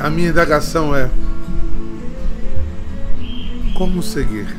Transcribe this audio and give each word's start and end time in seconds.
A 0.00 0.08
minha, 0.08 0.28
indagação 0.30 0.94
é: 0.94 1.10
como 3.74 4.00
seguir? 4.00 4.56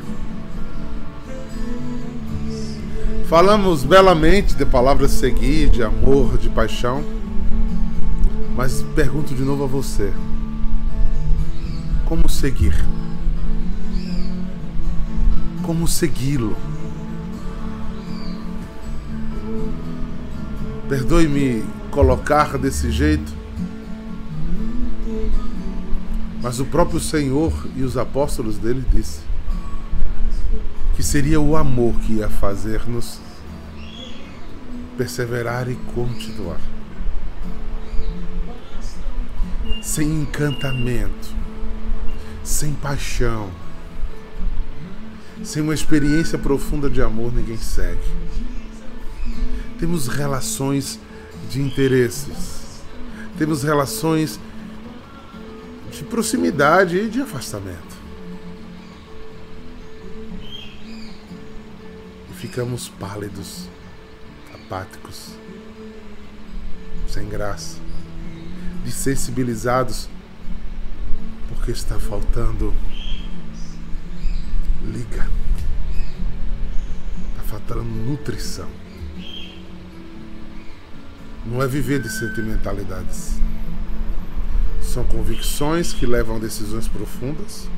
Falamos 3.30 3.84
belamente 3.84 4.56
de 4.56 4.66
palavras 4.66 5.12
seguir, 5.12 5.70
de 5.70 5.82
amor, 5.82 6.38
de 6.38 6.50
paixão, 6.50 7.04
mas 8.56 8.82
pergunto 8.96 9.34
de 9.34 9.44
novo 9.44 9.64
a 9.64 9.68
você: 9.68 10.12
como 12.06 12.28
seguir? 12.28 12.76
Como 15.64 15.88
segui-lo? 15.88 16.58
Perdoe-me 20.90 21.64
colocar 21.92 22.58
desse 22.58 22.92
jeito, 22.92 23.39
mas 26.42 26.60
o 26.60 26.66
próprio 26.66 27.00
Senhor 27.00 27.54
e 27.76 27.84
os 27.84 27.98
apóstolos 27.98 28.58
dele 28.58 28.84
disse 28.94 29.20
que 30.96 31.04
seria 31.04 31.40
o 31.40 31.56
amor 31.56 31.94
que 32.02 32.14
ia 32.14 32.30
fazer-nos 32.30 33.20
perseverar 34.98 35.70
e 35.70 35.76
continuar. 35.94 36.60
Sem 39.82 40.10
encantamento, 40.22 41.30
sem 42.44 42.74
paixão, 42.74 43.50
sem 45.44 45.62
uma 45.62 45.74
experiência 45.74 46.38
profunda 46.38 46.90
de 46.90 47.02
amor, 47.02 47.34
ninguém 47.34 47.58
segue. 47.58 48.04
Temos 49.80 50.08
relações 50.08 51.00
de 51.50 51.62
interesses, 51.62 52.82
temos 53.38 53.64
relações 53.64 54.38
de 56.00 56.06
proximidade 56.06 56.98
e 56.98 57.10
de 57.10 57.22
afastamento. 57.22 57.98
E 62.32 62.34
ficamos 62.36 62.88
pálidos, 62.88 63.68
apáticos, 64.54 65.34
sem 67.06 67.28
graça, 67.28 67.80
desensibilizados, 68.86 70.08
porque 71.50 71.72
está 71.72 72.00
faltando 72.00 72.74
liga, 74.94 75.30
está 77.32 77.44
faltando 77.46 77.84
nutrição. 77.84 78.70
Não 81.46 81.62
é 81.62 81.68
viver 81.68 82.02
de 82.02 82.10
sentimentalidades. 82.10 83.49
São 85.00 85.08
convicções 85.08 85.94
que 85.94 86.06
levam 86.06 86.36
a 86.36 86.40
decisões 86.40 86.86
profundas, 86.86 87.70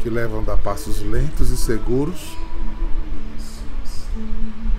que 0.00 0.08
levam 0.08 0.44
a 0.46 0.56
passos 0.56 1.02
lentos 1.02 1.50
e 1.50 1.56
seguros, 1.56 2.36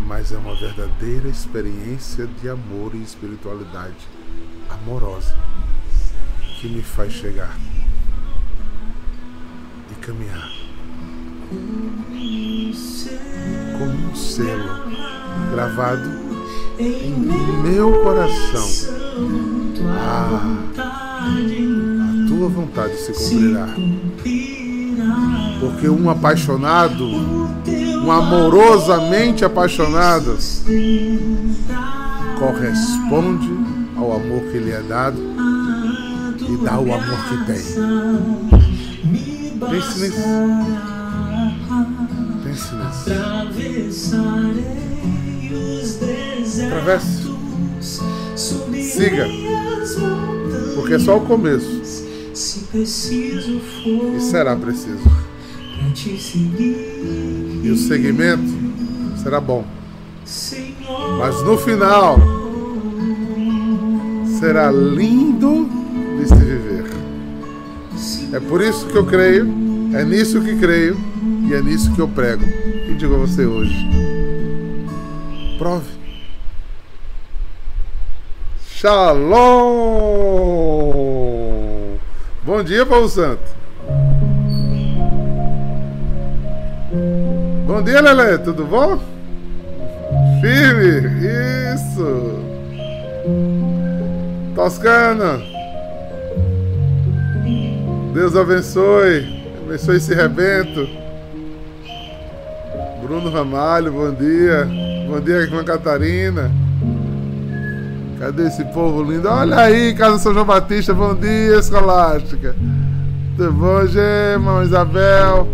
mas 0.08 0.31
é 0.31 0.38
uma 0.38 0.55
verdadeira 0.55 1.27
experiência 1.27 2.25
de 2.25 2.47
amor 2.47 2.95
e 2.95 3.03
espiritualidade 3.03 4.08
amorosa 4.69 5.36
que 6.61 6.69
me 6.69 6.81
faz 6.81 7.11
chegar 7.11 7.59
e 9.92 9.95
caminhar 9.95 10.49
como 13.77 14.09
um 14.09 14.15
selo 14.15 14.89
gravado 15.52 16.40
em 16.80 17.14
meu 17.64 18.02
coração 18.04 18.67
ah, 19.88 20.58
a 20.78 22.28
tua 22.28 22.48
vontade 22.50 22.95
se 22.98 23.14
cumprirá. 23.14 23.67
Porque 25.60 25.89
um 25.89 26.10
apaixonado, 26.10 27.06
um 27.06 28.12
amorosamente 28.12 29.45
apaixonado, 29.45 30.38
corresponde 32.39 33.50
ao 33.95 34.14
amor 34.14 34.42
que 34.52 34.58
lhe 34.58 34.72
é 34.72 34.82
dado 34.82 35.22
e 36.39 36.58
dá 36.64 36.80
o 36.80 36.94
amor 36.94 37.26
que 37.30 37.45
tem. 37.45 37.62
Pense 39.70 40.00
nisso. 40.00 40.22
Pense 42.44 42.76
nisso. 43.54 44.16
Atravesse. 46.71 47.30
Siga. 48.37 49.27
Porque 50.76 50.93
é 50.93 50.99
só 50.99 51.17
o 51.17 51.21
começo. 51.21 51.82
E 52.73 54.20
será 54.21 54.55
preciso. 54.55 55.04
E 57.64 57.70
o 57.70 57.76
segmento 57.76 58.54
será 59.21 59.42
bom. 59.42 59.65
Mas 61.20 61.43
no 61.43 61.58
final 61.58 62.17
será 64.39 64.71
lindo 64.71 65.70
de 66.17 66.27
se 66.27 66.36
viver. 66.36 66.86
É 68.33 68.39
por 68.39 68.61
isso 68.61 68.88
que 68.88 68.95
eu 68.95 69.05
creio, 69.05 69.45
é 69.93 70.05
nisso 70.05 70.42
que 70.42 70.55
creio 70.55 70.98
e 71.49 71.53
é 71.53 71.61
nisso 71.61 71.92
que 71.93 71.99
eu 71.99 72.08
prego. 72.08 72.45
E 72.89 72.93
digo 72.93 73.15
a 73.15 73.17
você 73.17 73.45
hoje: 73.45 73.76
prove. 75.58 76.01
Shalom! 78.81 79.37
Bom 82.43 82.64
dia, 82.64 82.83
Paulo 82.83 83.08
Santo. 83.08 83.43
Bom 87.67 87.83
dia, 87.83 88.02
Lelê, 88.02 88.39
tudo 88.39 88.65
bom? 88.65 88.99
Firme, 90.41 91.11
isso. 91.75 92.39
Toscana. 94.55 95.39
Deus 98.15 98.36
abençoe. 98.36 99.43
Abençoe 99.64 99.97
esse 99.97 100.15
rebento. 100.15 100.89
Bruno 103.03 103.30
Ramalho, 103.30 103.91
bom 103.91 104.11
dia. 104.11 104.67
Bom 105.08 105.20
dia, 105.20 105.36
irmã 105.36 105.64
Catarina. 105.64 106.61
Cadê 108.21 108.49
esse 108.49 108.64
povo 108.65 109.02
lindo? 109.02 109.27
Olha 109.27 109.61
aí, 109.61 109.95
Casa 109.95 110.20
São 110.20 110.32
João 110.32 110.45
Batista, 110.45 110.93
bom 110.93 111.15
dia, 111.15 111.58
Escolástica. 111.58 112.55
Tudo 113.36 113.52
bom, 113.52 113.83
Gema, 113.87 114.64
Isabel? 114.64 115.48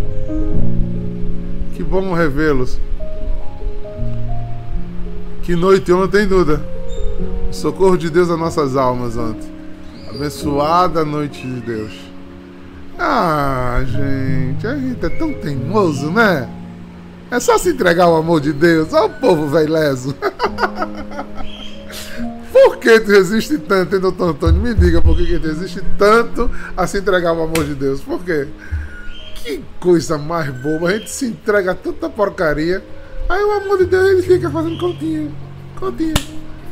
Que 1.73 1.81
bom 1.81 2.11
revê-los. 2.11 2.77
Que 5.43 5.55
noite 5.55 5.93
ontem, 5.93 6.27
Duda. 6.27 6.61
Socorro 7.53 7.97
de 7.97 8.09
Deus 8.09 8.29
às 8.29 8.37
nossas 8.37 8.75
almas 8.75 9.15
ontem. 9.15 9.49
Abençoada 10.09 11.05
noite 11.05 11.47
de 11.47 11.61
Deus. 11.61 11.93
Ah, 12.99 13.79
gente, 13.85 14.67
a 14.67 14.75
gente 14.75 15.05
é 15.05 15.09
tão 15.17 15.31
teimoso, 15.31 16.11
né? 16.11 16.49
É 17.31 17.39
só 17.39 17.57
se 17.57 17.69
entregar 17.69 18.03
ao 18.03 18.17
amor 18.17 18.41
de 18.41 18.51
Deus. 18.51 18.91
Olha 18.91 19.05
o 19.05 19.09
povo 19.21 19.47
velho 19.47 19.71
leso. 19.71 20.13
Por 22.63 22.77
que 22.77 22.99
tu 22.99 23.11
resiste 23.11 23.59
tanto, 23.59 23.95
hein, 23.95 24.01
doutor 24.01 24.31
Antônio? 24.31 24.59
Me 24.59 24.73
diga 24.73 24.99
por 24.99 25.15
que 25.15 25.37
tu 25.37 25.47
resiste 25.47 25.79
tanto 25.95 26.49
a 26.75 26.87
se 26.87 26.97
entregar 26.97 27.29
ao 27.29 27.43
amor 27.43 27.63
de 27.63 27.75
Deus. 27.75 28.01
Por 28.01 28.23
quê? 28.23 28.47
Que 29.35 29.61
coisa 29.79 30.17
mais 30.17 30.49
boba. 30.49 30.89
A 30.89 30.93
gente 30.93 31.11
se 31.11 31.27
entrega 31.27 31.73
a 31.73 31.75
tanta 31.75 32.09
porcaria. 32.09 32.83
Aí 33.29 33.43
o 33.43 33.51
amor 33.51 33.77
de 33.77 33.85
Deus 33.85 34.09
ele 34.09 34.23
fica 34.23 34.49
fazendo 34.49 34.75
continha. 34.79 35.29
Continha. 35.79 36.15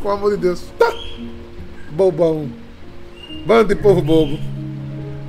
Com 0.01 0.09
o 0.09 0.11
amor 0.11 0.31
de 0.31 0.37
Deus. 0.37 0.65
Tá. 0.79 0.91
Bobão. 1.91 2.49
Bando 3.45 3.67
de 3.67 3.75
povo 3.75 4.01
bobo. 4.01 4.39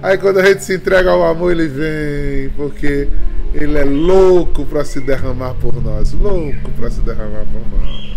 Aí 0.02 0.16
quando 0.16 0.38
a 0.38 0.46
gente 0.46 0.64
se 0.64 0.74
entrega 0.74 1.10
ao 1.10 1.22
amor, 1.22 1.52
ele 1.52 1.68
vem. 1.68 2.48
Porque 2.56 3.10
ele 3.52 3.76
é 3.76 3.84
louco 3.84 4.64
para 4.64 4.86
se 4.86 5.02
derramar 5.02 5.52
por 5.60 5.82
nós. 5.82 6.14
Louco 6.14 6.70
para 6.78 6.90
se 6.90 7.00
derramar 7.02 7.44
por 7.44 7.78
nós. 7.78 8.15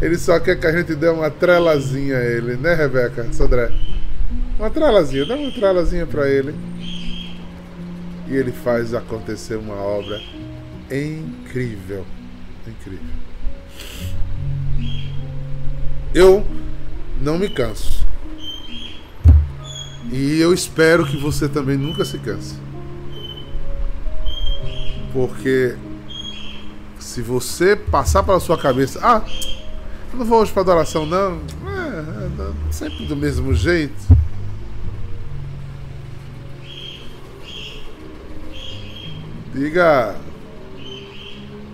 Ele 0.00 0.18
só 0.18 0.40
quer 0.40 0.58
que 0.58 0.66
a 0.66 0.72
gente 0.72 0.94
dê 0.94 1.08
uma 1.08 1.30
trelazinha 1.30 2.16
a 2.16 2.24
ele, 2.24 2.56
né, 2.56 2.74
Rebeca? 2.74 3.32
Sodré? 3.32 3.70
Uma 4.58 4.70
trelazinha, 4.70 5.24
dá 5.24 5.36
uma 5.36 5.50
trelazinha 5.52 6.06
para 6.06 6.28
ele. 6.28 6.54
E 8.28 8.34
ele 8.34 8.52
faz 8.52 8.94
acontecer 8.94 9.56
uma 9.56 9.74
obra 9.74 10.20
incrível. 10.90 12.04
Incrível. 12.66 13.14
Eu 16.14 16.46
não 17.20 17.38
me 17.38 17.48
canso. 17.48 18.06
E 20.12 20.40
eu 20.40 20.52
espero 20.52 21.06
que 21.06 21.16
você 21.16 21.48
também 21.48 21.76
nunca 21.76 22.04
se 22.04 22.18
canse. 22.18 22.56
Porque 25.12 25.74
se 27.02 27.20
você 27.20 27.74
passar 27.74 28.22
pela 28.22 28.40
sua 28.40 28.56
cabeça, 28.56 29.00
ah, 29.02 29.22
eu 30.12 30.18
não 30.18 30.24
vou 30.24 30.40
hoje 30.40 30.52
para 30.52 30.62
adoração, 30.62 31.04
não. 31.04 31.40
É, 31.66 32.42
é, 32.42 32.72
sempre 32.72 33.04
do 33.06 33.16
mesmo 33.16 33.52
jeito. 33.52 33.94
Diga. 39.52 40.16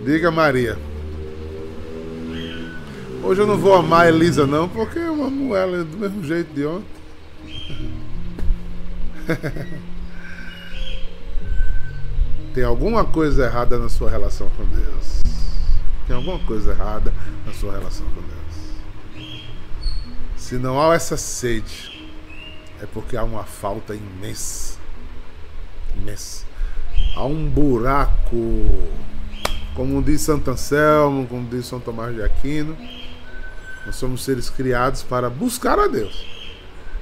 Diga 0.04 0.30
Maria. 0.30 0.78
Hoje 3.22 3.42
eu 3.42 3.46
não 3.46 3.58
vou 3.58 3.74
amar 3.74 4.06
a 4.06 4.08
Elisa 4.08 4.46
não, 4.46 4.68
porque 4.68 4.98
eu 4.98 5.22
amo 5.22 5.54
ela 5.54 5.84
do 5.84 5.98
mesmo 5.98 6.24
jeito 6.24 6.52
de 6.54 6.64
ontem. 6.64 6.98
Tem 12.58 12.64
alguma 12.64 13.04
coisa 13.04 13.44
errada 13.44 13.78
na 13.78 13.88
sua 13.88 14.10
relação 14.10 14.50
com 14.56 14.64
Deus. 14.64 15.20
Tem 16.08 16.16
alguma 16.16 16.40
coisa 16.40 16.72
errada 16.72 17.14
na 17.46 17.52
sua 17.52 17.70
relação 17.70 18.04
com 18.06 18.20
Deus. 18.20 19.28
Se 20.36 20.56
não 20.56 20.82
há 20.82 20.92
essa 20.92 21.16
sede, 21.16 22.10
é 22.82 22.86
porque 22.86 23.16
há 23.16 23.22
uma 23.22 23.44
falta 23.44 23.94
imensa. 23.94 24.76
Imensa. 25.96 26.46
Há 27.14 27.24
um 27.26 27.48
buraco. 27.48 28.66
Como 29.76 30.02
diz 30.02 30.22
Santo 30.22 30.50
Anselmo, 30.50 31.28
como 31.28 31.48
diz 31.48 31.64
São 31.64 31.78
Tomás 31.78 32.12
de 32.12 32.24
Aquino, 32.24 32.76
nós 33.86 33.94
somos 33.94 34.24
seres 34.24 34.50
criados 34.50 35.04
para 35.04 35.30
buscar 35.30 35.78
a 35.78 35.86
Deus. 35.86 36.26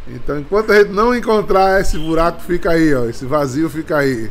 Então, 0.07 0.39
enquanto 0.39 0.71
a 0.71 0.81
gente 0.81 0.93
não 0.93 1.15
encontrar 1.15 1.81
esse 1.81 1.97
buraco, 1.99 2.43
fica 2.43 2.73
aí, 2.73 2.95
ó, 2.95 3.07
esse 3.07 3.25
vazio 3.25 3.71
fica 3.71 3.97
aí. 3.97 4.31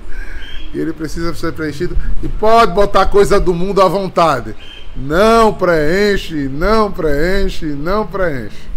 E 0.75 0.79
ele 0.79 0.91
precisa 0.91 1.33
ser 1.33 1.53
preenchido. 1.53 1.95
E 2.21 2.27
pode 2.27 2.73
botar 2.73 3.05
coisa 3.05 3.39
do 3.39 3.53
mundo 3.53 3.81
à 3.81 3.87
vontade. 3.87 4.53
Não 4.93 5.53
preenche, 5.53 6.49
não 6.49 6.91
preenche, 6.91 7.65
não 7.65 8.05
preenche. 8.05 8.67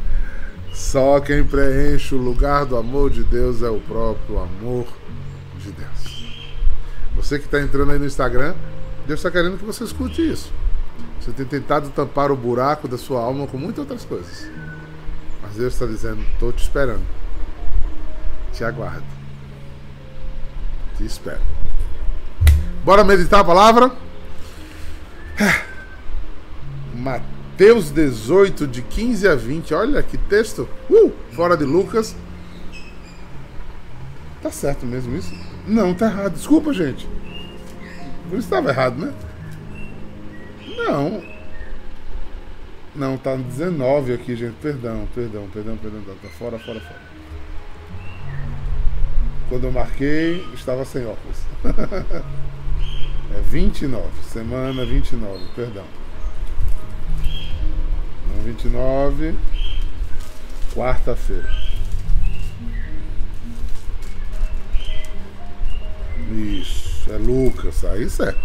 Só 0.73 1.19
quem 1.19 1.43
preenche 1.43 2.15
o 2.15 2.19
lugar 2.19 2.65
do 2.65 2.77
amor 2.77 3.11
de 3.11 3.25
Deus 3.25 3.63
é 3.63 3.69
o 3.69 3.81
próprio 3.81 4.39
amor 4.39 4.87
de 5.61 5.73
Deus. 5.73 6.25
Você 7.17 7.37
que 7.37 7.47
está 7.47 7.61
entrando 7.61 7.91
aí 7.91 7.99
no 7.99 8.07
Instagram, 8.07 8.55
Deus 9.05 9.19
está 9.19 9.29
querendo 9.29 9.59
que 9.59 9.65
você 9.65 9.83
escute 9.83 10.23
isso. 10.23 10.53
Você 11.21 11.33
tem 11.33 11.47
tentado 11.47 11.91
tampar 11.91 12.31
o 12.31 12.37
buraco 12.37 12.87
da 12.87 12.97
sua 12.97 13.21
alma 13.21 13.49
com 13.49 13.59
muitas 13.59 13.81
outras 13.81 14.05
coisas. 14.05 14.49
Mas 15.43 15.57
Deus 15.57 15.75
está 15.75 15.85
dizendo: 15.85 16.23
estou 16.33 16.53
te 16.53 16.63
esperando. 16.63 17.03
Te 18.53 18.63
aguardo. 18.63 19.05
Te 20.97 21.05
espero. 21.05 21.58
Bora 22.89 23.05
meditar 23.05 23.41
a 23.41 23.45
palavra? 23.45 23.93
Mateus 26.95 27.91
18, 27.91 28.67
de 28.67 28.81
15 28.81 29.29
a 29.29 29.35
20. 29.35 29.75
Olha 29.75 30.03
que 30.03 30.17
texto. 30.17 30.67
Uh, 30.89 31.13
fora 31.33 31.55
de 31.55 31.65
Lucas. 31.65 32.17
Tá 34.41 34.51
certo 34.51 34.87
mesmo 34.87 35.15
isso? 35.15 35.35
Não, 35.67 35.93
tá 35.93 36.07
errado. 36.07 36.33
Desculpa, 36.33 36.73
gente. 36.73 37.07
Isso 38.29 38.37
estava 38.37 38.71
errado, 38.71 38.97
né? 38.97 39.13
Não. 40.79 41.23
Não, 42.97 43.19
tá 43.19 43.37
19 43.37 44.15
aqui, 44.15 44.35
gente. 44.35 44.55
Perdão, 44.63 45.07
perdão, 45.15 45.47
perdão, 45.53 45.77
perdão. 45.77 46.03
Tá 46.23 46.29
fora, 46.39 46.59
fora, 46.59 46.81
fora. 46.81 47.01
Quando 49.51 49.65
eu 49.65 49.73
marquei, 49.73 50.43
estava 50.55 50.87
sem 50.87 51.05
óculos. 51.05 51.37
é 53.35 53.41
29, 53.41 54.05
semana 54.23 54.85
29, 54.85 55.39
perdão. 55.55 55.85
29, 58.45 59.35
quarta-feira. 60.75 61.49
Isso, 66.33 67.11
é 67.11 67.17
Lucas, 67.17 67.85
aí 67.85 68.09
certo. 68.09 68.41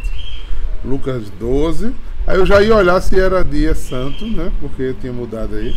Lucas 0.83 1.29
12. 1.31 1.93
Aí 2.25 2.37
eu 2.37 2.45
já 2.45 2.61
ia 2.61 2.75
olhar 2.75 3.01
se 3.01 3.19
era 3.19 3.43
dia 3.43 3.75
santo, 3.75 4.25
né? 4.25 4.51
Porque 4.59 4.95
tinha 4.99 5.11
mudado 5.11 5.55
aí. 5.55 5.75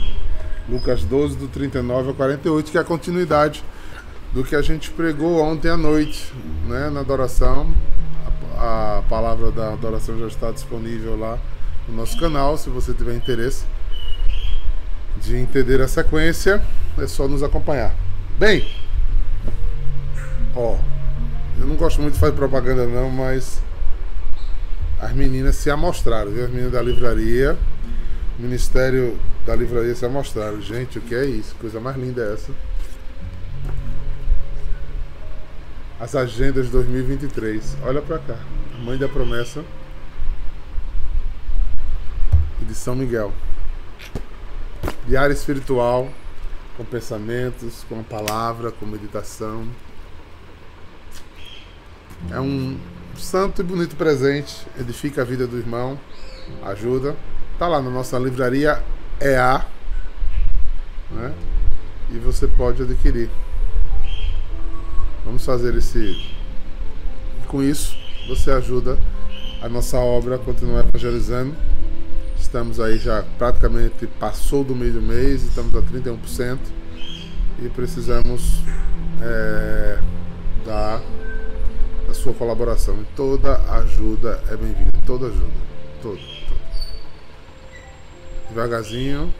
Lucas 0.68 1.02
12, 1.04 1.36
do 1.36 1.48
39 1.48 2.08
ao 2.08 2.14
48, 2.14 2.70
que 2.70 2.78
é 2.78 2.80
a 2.80 2.84
continuidade 2.84 3.62
do 4.32 4.42
que 4.44 4.56
a 4.56 4.62
gente 4.62 4.90
pregou 4.90 5.40
ontem 5.40 5.68
à 5.68 5.76
noite, 5.76 6.32
né? 6.66 6.90
Na 6.90 7.00
adoração. 7.00 7.72
A, 8.56 9.02
palavra 9.08 9.50
da 9.50 9.72
adoração 9.72 10.18
já 10.18 10.26
está 10.26 10.50
disponível 10.50 11.18
lá 11.18 11.38
no 11.88 11.94
nosso 11.94 12.18
canal, 12.18 12.56
se 12.56 12.70
você 12.70 12.92
tiver 12.92 13.14
interesse 13.14 13.64
de 15.18 15.36
entender 15.36 15.80
a 15.80 15.88
sequência, 15.88 16.62
é 16.98 17.06
só 17.06 17.28
nos 17.28 17.42
acompanhar. 17.42 17.94
Bem, 18.38 18.68
ó, 20.54 20.76
eu 21.58 21.66
não 21.66 21.76
gosto 21.76 22.00
muito 22.00 22.14
de 22.14 22.20
fazer 22.20 22.32
propaganda 22.32 22.86
não, 22.86 23.10
mas 23.10 23.62
as 25.00 25.12
meninas 25.12 25.56
se 25.56 25.70
amostraram, 25.70 26.30
viu? 26.30 26.44
As 26.44 26.50
meninas 26.50 26.72
da 26.72 26.82
livraria, 26.82 27.56
o 28.38 28.42
Ministério 28.42 29.18
da 29.46 29.54
Livraria 29.54 29.94
se 29.94 30.04
amostraram. 30.04 30.60
Gente, 30.60 30.98
o 30.98 31.00
que 31.00 31.14
é 31.14 31.24
isso? 31.24 31.54
Coisa 31.60 31.78
mais 31.80 31.96
linda 31.96 32.22
é 32.22 32.34
essa. 32.34 32.52
As 35.98 36.14
agendas 36.14 36.66
de 36.66 36.72
2023. 36.72 37.78
Olha 37.82 38.02
pra 38.02 38.18
cá. 38.18 38.36
Mãe 38.84 38.98
da 38.98 39.08
promessa 39.08 39.64
de 42.60 42.74
São 42.74 42.94
Miguel. 42.94 43.32
Diário 45.06 45.32
espiritual, 45.32 46.10
com 46.76 46.84
pensamentos, 46.84 47.84
com 47.88 48.00
a 48.00 48.02
palavra, 48.02 48.70
com 48.70 48.84
meditação. 48.84 49.66
É 52.30 52.40
um 52.40 52.78
santo 53.16 53.62
e 53.62 53.64
bonito 53.64 53.96
presente, 53.96 54.66
edifica 54.78 55.22
a 55.22 55.24
vida 55.24 55.46
do 55.46 55.56
irmão, 55.56 55.98
ajuda. 56.64 57.16
Tá 57.58 57.68
lá 57.68 57.80
na 57.80 57.90
nossa 57.90 58.18
livraria 58.18 58.82
EA, 59.20 59.64
né? 61.10 61.34
E 62.10 62.18
você 62.18 62.46
pode 62.46 62.82
adquirir. 62.82 63.30
Vamos 65.26 65.44
fazer 65.44 65.74
esse. 65.74 66.34
Com 67.46 67.62
isso, 67.62 67.94
você 68.26 68.50
ajuda 68.50 68.98
a 69.60 69.68
nossa 69.68 69.98
obra 69.98 70.36
a 70.36 70.38
continuar 70.38 70.86
evangelizando 70.86 71.54
Estamos 72.46 72.78
aí 72.78 72.96
já 72.96 73.24
praticamente 73.36 74.06
passou 74.06 74.62
do 74.62 74.74
meio 74.74 74.92
do 74.92 75.02
mês, 75.02 75.42
estamos 75.42 75.74
a 75.74 75.82
31% 75.82 76.58
e 77.60 77.68
precisamos 77.68 78.60
é, 79.20 79.98
dar 80.64 81.02
a 82.08 82.14
sua 82.14 82.32
colaboração. 82.32 83.00
E 83.00 83.04
toda 83.16 83.56
ajuda 83.72 84.40
é 84.48 84.56
bem-vinda, 84.56 84.92
toda 85.04 85.26
ajuda, 85.26 85.52
toda, 86.00 86.20
toda. 86.48 86.60
Devagarzinho, 88.48 89.34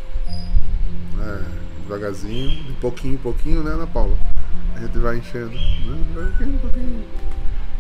é, 1.20 1.42
devagarzinho, 1.82 2.64
de 2.64 2.72
pouquinho 2.72 3.14
em 3.14 3.18
pouquinho, 3.18 3.62
né, 3.62 3.70
Ana 3.70 3.86
Paula? 3.86 4.35
A 4.76 4.80
gente 4.80 4.98
vai 4.98 5.16
enchendo. 5.16 5.52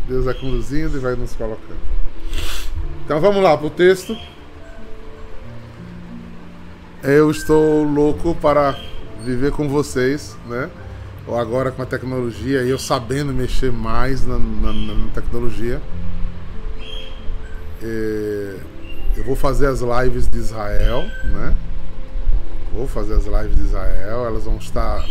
Deus 0.08 0.24
vai 0.24 0.34
conduzindo 0.34 0.96
e 0.96 1.00
vai 1.00 1.14
nos 1.14 1.34
colocando. 1.34 1.78
Então 3.04 3.20
vamos 3.20 3.42
lá 3.42 3.56
para 3.56 3.66
o 3.66 3.70
texto. 3.70 4.16
Eu 7.02 7.30
estou 7.30 7.84
louco 7.84 8.34
para 8.36 8.78
viver 9.22 9.52
com 9.52 9.68
vocês, 9.68 10.38
né? 10.46 10.70
Ou 11.26 11.38
agora 11.38 11.70
com 11.70 11.82
a 11.82 11.86
tecnologia 11.86 12.62
e 12.62 12.70
eu 12.70 12.78
sabendo 12.78 13.32
mexer 13.32 13.70
mais 13.70 14.26
na, 14.26 14.38
na, 14.38 14.72
na 14.72 15.08
tecnologia. 15.12 15.82
É, 17.82 18.56
eu 19.18 19.24
vou 19.24 19.36
fazer 19.36 19.66
as 19.66 19.80
lives 19.80 20.28
de 20.28 20.38
Israel, 20.38 21.02
né? 21.24 21.54
Vou 22.72 22.88
fazer 22.88 23.14
as 23.14 23.26
lives 23.26 23.54
de 23.54 23.62
Israel, 23.62 24.24
elas 24.24 24.44
vão 24.44 24.56
estar 24.56 25.04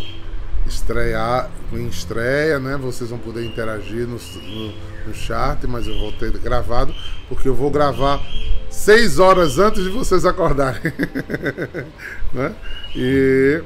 estrear 0.67 1.49
em 1.71 1.87
estreia, 1.87 2.59
né? 2.59 2.77
Vocês 2.77 3.09
vão 3.09 3.19
poder 3.19 3.45
interagir 3.45 4.07
no, 4.07 4.17
no, 4.17 4.73
no 5.07 5.13
chat, 5.13 5.65
mas 5.67 5.87
eu 5.87 5.97
vou 5.97 6.11
ter 6.11 6.31
gravado, 6.39 6.93
porque 7.29 7.47
eu 7.47 7.55
vou 7.55 7.69
gravar 7.69 8.21
seis 8.69 9.19
horas 9.19 9.59
antes 9.59 9.83
de 9.83 9.89
vocês 9.89 10.25
acordarem. 10.25 10.81
né? 12.33 12.53
E, 12.95 13.61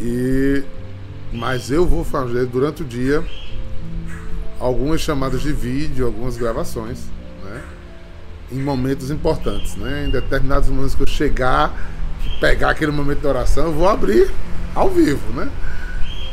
e 0.00 0.62
mas 1.32 1.70
eu 1.70 1.86
vou 1.86 2.04
fazer 2.04 2.46
durante 2.46 2.82
o 2.82 2.84
dia 2.84 3.24
algumas 4.60 5.00
chamadas 5.00 5.40
de 5.40 5.52
vídeo, 5.52 6.06
algumas 6.06 6.36
gravações, 6.36 7.00
né? 7.44 7.62
Em 8.52 8.60
momentos 8.60 9.10
importantes, 9.10 9.76
né? 9.76 10.06
Em 10.06 10.10
determinados 10.10 10.68
momentos 10.68 10.94
que 10.94 11.02
eu 11.02 11.06
chegar, 11.06 11.74
pegar 12.40 12.70
aquele 12.70 12.92
momento 12.92 13.20
de 13.20 13.26
oração, 13.26 13.66
eu 13.66 13.72
vou 13.72 13.88
abrir 13.88 14.30
ao 14.74 14.88
vivo, 14.88 15.32
né? 15.32 15.50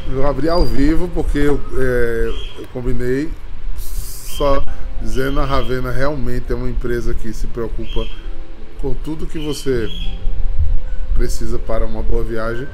Eu 0.07 0.15
vou 0.15 0.27
abrir 0.27 0.49
ao 0.49 0.65
vivo 0.65 1.09
porque 1.13 1.37
eu, 1.37 1.61
é, 1.77 2.33
eu 2.59 2.67
combinei 2.73 3.29
só 3.77 4.63
dizendo 5.01 5.39
a 5.39 5.45
Ravena 5.45 5.91
realmente 5.91 6.51
é 6.51 6.55
uma 6.55 6.69
empresa 6.69 7.13
que 7.13 7.31
se 7.33 7.47
preocupa 7.47 8.07
com 8.81 8.93
tudo 8.93 9.27
que 9.27 9.39
você 9.39 9.89
precisa 11.13 11.59
para 11.59 11.85
uma 11.85 12.01
boa 12.01 12.23
viagem. 12.23 12.67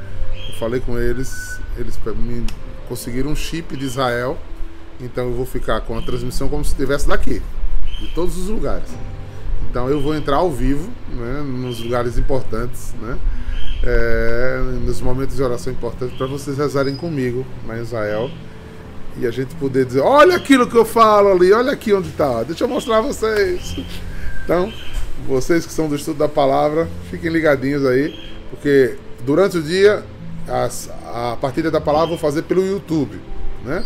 Eu 0.47 0.55
falei 0.55 0.79
com 0.79 0.97
eles, 0.97 1.59
eles 1.77 1.99
me 2.17 2.45
conseguiram 2.87 3.31
um 3.31 3.35
chip 3.35 3.75
de 3.75 3.85
Israel, 3.85 4.37
então 5.01 5.25
eu 5.25 5.33
vou 5.33 5.45
ficar 5.45 5.81
com 5.81 5.97
a 5.97 6.01
transmissão 6.01 6.47
como 6.47 6.63
se 6.63 6.71
estivesse 6.71 7.07
daqui, 7.07 7.41
de 7.99 8.07
todos 8.13 8.37
os 8.37 8.47
lugares. 8.47 8.89
Então 9.69 9.89
eu 9.89 9.99
vou 9.99 10.15
entrar 10.15 10.37
ao 10.37 10.51
vivo, 10.51 10.89
né, 11.09 11.41
nos 11.41 11.79
lugares 11.79 12.17
importantes, 12.17 12.93
né, 13.01 13.17
é, 13.83 14.59
nos 14.85 15.01
momentos 15.01 15.35
de 15.35 15.43
oração 15.43 15.71
importantes 15.71 16.17
para 16.17 16.27
vocês 16.27 16.57
rezarem 16.57 16.95
comigo 16.95 17.45
na 17.67 17.77
Israel 17.77 18.29
e 19.17 19.25
a 19.25 19.31
gente 19.31 19.55
poder 19.55 19.85
dizer, 19.85 20.01
olha 20.01 20.35
aquilo 20.35 20.67
que 20.67 20.77
eu 20.77 20.85
falo 20.85 21.31
ali, 21.31 21.51
olha 21.53 21.71
aqui 21.71 21.93
onde 21.93 22.09
está, 22.09 22.43
deixa 22.43 22.63
eu 22.63 22.67
mostrar 22.67 22.97
a 22.97 23.01
vocês. 23.01 23.77
Então, 24.43 24.71
vocês 25.27 25.65
que 25.65 25.71
são 25.71 25.87
do 25.87 25.95
estudo 25.95 26.19
da 26.19 26.27
palavra, 26.27 26.87
fiquem 27.09 27.31
ligadinhos 27.31 27.85
aí, 27.85 28.13
porque 28.49 28.95
durante 29.25 29.57
o 29.57 29.63
dia 29.63 30.03
as, 30.47 30.89
a 31.05 31.37
partilha 31.39 31.71
da 31.71 31.81
palavra 31.81 32.05
eu 32.05 32.09
vou 32.09 32.17
fazer 32.17 32.43
pelo 32.43 32.65
YouTube, 32.65 33.19
né? 33.63 33.83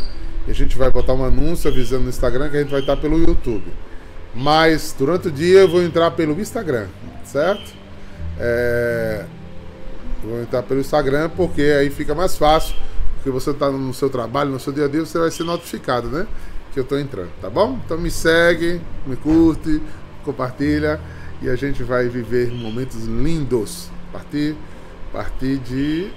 E 0.48 0.52
a 0.52 0.54
gente 0.54 0.78
vai 0.78 0.90
botar 0.90 1.14
um 1.14 1.24
anúncio 1.24 1.70
avisando 1.70 2.04
no 2.04 2.10
Instagram 2.10 2.50
que 2.50 2.58
a 2.58 2.62
gente 2.62 2.72
vai 2.72 2.82
estar 2.82 2.98
pelo 2.98 3.20
YouTube. 3.20 3.72
Mas 4.34 4.96
durante 4.98 5.28
o 5.28 5.32
dia 5.32 5.60
eu 5.60 5.70
vou 5.70 5.82
entrar 5.82 6.12
pelo 6.12 6.40
Instagram, 6.40 6.88
certo? 7.24 7.72
É, 8.40 9.26
vou 10.24 10.42
entrar 10.42 10.64
pelo 10.64 10.80
Instagram 10.80 11.30
porque 11.36 11.62
aí 11.62 11.90
fica 11.90 12.14
mais 12.14 12.36
fácil, 12.36 12.76
porque 13.16 13.30
você 13.30 13.52
está 13.52 13.70
no 13.70 13.94
seu 13.94 14.10
trabalho, 14.10 14.52
no 14.52 14.60
seu 14.60 14.74
dia 14.74 14.86
a 14.86 14.88
dia, 14.88 15.06
você 15.06 15.18
vai 15.18 15.32
ser 15.32 15.44
notificado, 15.44 16.08
né? 16.10 16.28
Que 16.74 16.80
eu 16.80 16.84
estou 16.84 17.00
entrando, 17.00 17.32
tá 17.42 17.50
bom? 17.50 17.80
Então 17.86 17.98
me 17.98 18.12
segue, 18.12 18.82
me 19.06 19.16
curte, 19.16 19.82
compartilha 20.24 21.00
e 21.42 21.50
a 21.50 21.56
gente 21.56 21.84
vai 21.84 22.08
viver 22.08 22.52
momentos 22.52 23.06
lindos 23.06 23.90
a 24.10 24.18
partir, 24.18 24.56
a 25.10 25.18
partir 25.18 25.58
de 25.58 26.12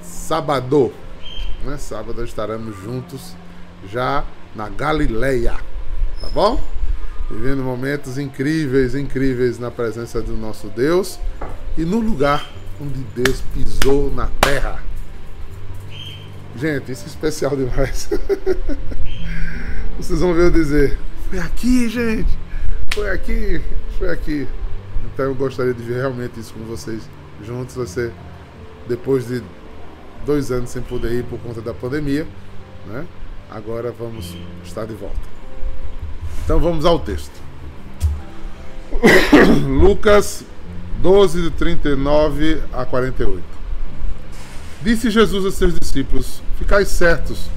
sábado. 0.00 0.92
Né? 1.64 1.76
Sábado 1.76 2.24
estaremos 2.24 2.76
juntos 2.76 3.34
já 3.90 4.24
na 4.54 4.68
Galileia, 4.68 5.54
tá 6.20 6.28
bom? 6.32 6.60
Vivendo 7.30 7.62
momentos 7.62 8.18
incríveis, 8.18 8.94
incríveis 8.94 9.58
na 9.58 9.70
presença 9.70 10.20
do 10.20 10.36
nosso 10.36 10.68
Deus 10.68 11.18
e 11.76 11.84
no 11.84 11.98
lugar 11.98 12.50
onde 12.80 13.00
Deus 13.14 13.42
pisou 13.52 14.10
na 14.12 14.28
terra. 14.40 14.82
Gente, 16.56 16.92
isso 16.92 17.04
é 17.04 17.08
especial 17.08 17.56
demais. 17.56 18.10
Vocês 19.98 20.20
vão 20.20 20.34
ver 20.34 20.46
eu 20.46 20.50
dizer: 20.50 20.98
Foi 21.28 21.38
aqui, 21.38 21.88
gente. 21.88 22.38
Foi 22.94 23.10
aqui, 23.10 23.60
foi 23.98 24.10
aqui. 24.10 24.48
Então 25.04 25.26
eu 25.26 25.34
gostaria 25.34 25.74
de 25.74 25.82
ver 25.82 25.96
realmente 25.96 26.38
isso 26.38 26.54
com 26.54 26.64
vocês 26.64 27.08
juntos. 27.44 27.74
Vai 27.74 27.86
ser 27.86 28.12
depois 28.88 29.26
de 29.26 29.42
dois 30.24 30.50
anos 30.52 30.70
sem 30.70 30.82
poder 30.82 31.12
ir 31.12 31.24
por 31.24 31.38
conta 31.40 31.60
da 31.60 31.74
pandemia. 31.74 32.26
Né? 32.86 33.04
Agora 33.50 33.90
vamos 33.90 34.36
estar 34.64 34.84
de 34.84 34.94
volta. 34.94 35.18
Então 36.44 36.60
vamos 36.60 36.84
ao 36.84 36.98
texto. 37.00 37.32
Lucas 39.66 40.44
12, 41.00 41.42
de 41.42 41.50
39 41.50 42.62
a 42.72 42.84
48. 42.84 43.42
Disse 44.82 45.10
Jesus 45.10 45.46
a 45.46 45.50
seus 45.50 45.74
discípulos: 45.78 46.42
Ficai 46.58 46.84
certos. 46.84 47.48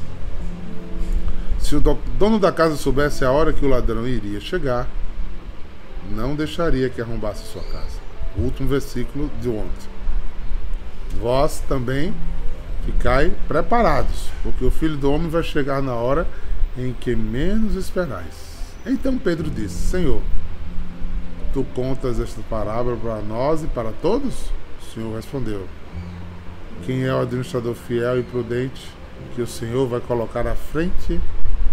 Se 1.60 1.75
o 1.75 1.82
dono 2.17 2.39
da 2.39 2.51
casa 2.51 2.77
soubesse 2.77 3.25
a 3.25 3.32
hora 3.32 3.51
que 3.51 3.65
o 3.65 3.70
ladrão 3.70 4.08
iria 4.08 4.39
chegar, 4.39 4.88
não 6.10 6.36
deixaria 6.36 6.89
que 6.89 7.01
arrombasse 7.01 7.51
sua 7.51 7.63
casa. 7.63 8.00
O 8.38 8.44
último 8.44 8.70
versículo 8.70 9.29
de 9.41 9.50
ontem. 9.50 9.89
Vós 11.20 11.62
também 11.67 12.13
ficai 12.86 13.34
preparados, 13.48 14.29
porque 14.44 14.63
o 14.63 14.72
filho 14.72 14.96
do 14.96 15.12
homem 15.12 15.29
vai 15.29 15.44
chegar 15.44 15.82
na 15.82 15.94
hora 15.94 16.25
em 16.77 16.94
que 16.94 17.15
menos 17.15 17.75
esperais. 17.75 18.48
Então 18.86 19.17
Pedro 19.17 19.50
disse: 19.50 19.89
Senhor, 19.89 20.22
tu 21.54 21.66
contas 21.75 22.20
esta 22.20 22.42
parábola 22.50 22.98
para 22.98 23.22
nós 23.22 23.63
e 23.63 23.68
para 23.68 23.92
todos? 24.01 24.51
O 24.82 24.94
Senhor 24.94 25.16
respondeu: 25.16 25.68
Quem 26.86 27.04
é 27.04 27.13
o 27.13 27.22
administrador 27.22 27.75
fiel 27.75 28.20
e 28.20 28.24
prudente 28.24 28.98
que 29.36 29.42
o 29.42 29.48
Senhor 29.48 29.88
vai 29.88 30.00
colocar 30.00 30.48
à 30.48 30.56
frente 30.56 31.20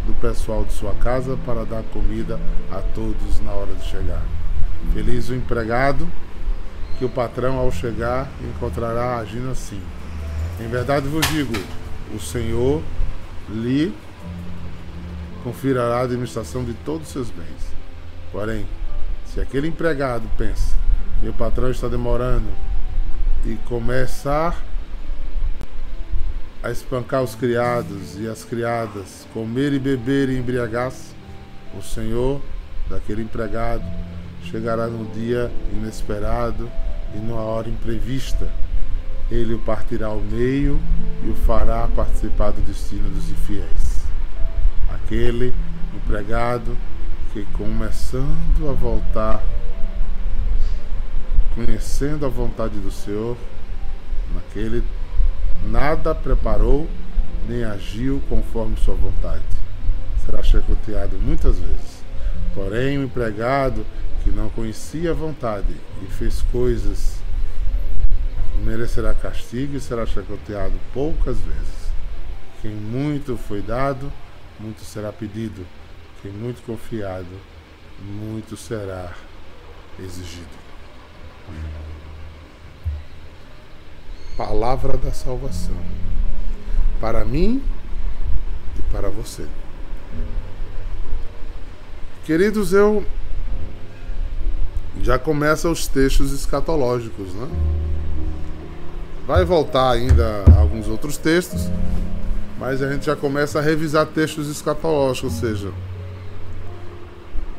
do 0.07 0.15
pessoal 0.21 0.65
de 0.65 0.73
sua 0.73 0.95
casa 0.95 1.39
para 1.47 1.65
dar 1.65 1.83
comida 1.85 2.39
a 2.71 2.81
todos 2.95 3.41
na 3.41 3.53
hora 3.53 3.75
de 3.75 3.85
chegar. 3.85 4.23
Feliz 4.93 5.29
o 5.29 5.35
empregado 5.35 6.07
que 6.99 7.05
o 7.05 7.09
patrão, 7.09 7.59
ao 7.59 7.73
chegar, 7.73 8.31
encontrará 8.41 9.17
agindo 9.17 9.51
assim. 9.51 9.81
Em 10.61 10.69
verdade 10.69 11.09
vos 11.09 11.27
digo: 11.29 11.55
o 12.15 12.21
Senhor 12.21 12.83
lhe 13.49 13.95
confiará 15.43 15.97
a 15.97 16.03
administração 16.03 16.65
de 16.65 16.75
todos 16.85 17.07
os 17.07 17.13
seus 17.13 17.31
bens. 17.31 17.75
Porém, 18.31 18.67
se 19.35 19.41
aquele 19.41 19.67
empregado 19.67 20.29
pensa 20.39 20.85
o 21.29 21.33
patrão 21.33 21.71
está 21.71 21.89
demorando 21.89 22.49
e 23.45 23.57
começar 23.67 24.63
a 26.63 26.71
espancar 26.71 27.23
os 27.23 27.35
criados 27.35 28.19
e 28.19 28.29
as 28.29 28.45
criadas, 28.45 29.27
comer 29.33 29.73
e 29.73 29.79
beber 29.79 30.29
e 30.29 30.39
embriagar-se, 30.39 31.15
o 31.79 31.83
senhor 31.83 32.41
daquele 32.89 33.23
empregado 33.23 33.85
chegará 34.45 34.87
num 34.87 35.05
dia 35.13 35.51
inesperado 35.73 36.71
e 37.15 37.19
numa 37.19 37.41
hora 37.41 37.69
imprevista. 37.69 38.49
Ele 39.31 39.55
o 39.55 39.59
partirá 39.59 40.09
ao 40.09 40.21
meio 40.21 40.81
e 41.25 41.31
o 41.31 41.35
fará 41.35 41.89
participar 41.95 42.51
do 42.51 42.61
destino 42.63 43.09
dos 43.11 43.31
infiéis. 43.31 44.05
Aquele 44.91 45.55
empregado 45.95 46.77
que, 47.35 47.45
começando 47.47 48.71
a 48.71 48.73
voltar, 48.73 49.43
conhecendo 51.57 52.25
a 52.25 52.29
vontade 52.29 52.79
do 52.79 52.93
Senhor, 52.93 53.37
naquele 54.33 54.85
nada 55.65 56.15
preparou 56.15 56.89
nem 57.49 57.65
agiu 57.65 58.23
conforme 58.29 58.77
sua 58.77 58.95
vontade. 58.95 59.43
Será 60.25 60.45
chicoteado 60.45 61.17
muitas 61.17 61.59
vezes. 61.59 62.05
Porém, 62.55 62.99
o 62.99 63.03
empregado 63.03 63.85
que 64.23 64.31
não 64.31 64.49
conhecia 64.51 65.11
a 65.11 65.15
vontade 65.15 65.75
e 66.03 66.07
fez 66.07 66.41
coisas 66.53 67.19
merecerá 68.65 69.13
castigo 69.13 69.77
e 69.77 69.81
será 69.81 70.07
chicoteado 70.07 70.75
poucas 70.93 71.37
vezes. 71.39 71.91
Quem 72.63 72.71
muito 72.71 73.37
foi 73.37 73.61
dado, 73.61 74.11
muito 74.61 74.83
será 74.85 75.13
pedido. 75.13 75.67
Quem 76.25 76.33
muito 76.33 76.63
confiado, 76.63 77.29
muito 78.03 78.57
será 78.57 79.13
exigido 80.01 80.65
palavra 84.37 84.97
da 84.97 85.13
salvação 85.13 85.77
para 87.01 87.25
mim 87.25 87.63
e 88.79 88.83
para 88.91 89.09
você. 89.09 89.47
Queridos, 92.25 92.73
eu 92.73 93.05
já 95.03 95.19
começa 95.19 95.69
os 95.69 95.87
textos 95.87 96.33
escatológicos, 96.33 97.35
né? 97.35 97.49
Vai 99.27 99.45
voltar 99.45 99.91
ainda 99.91 100.45
alguns 100.59 100.89
outros 100.89 101.17
textos, 101.17 101.69
mas 102.59 102.83
a 102.83 102.91
gente 102.91 103.07
já 103.07 103.15
começa 103.15 103.59
a 103.59 103.63
revisar 103.63 104.07
textos 104.07 104.49
escatológicos, 104.49 105.35
ou 105.35 105.41
seja, 105.41 105.73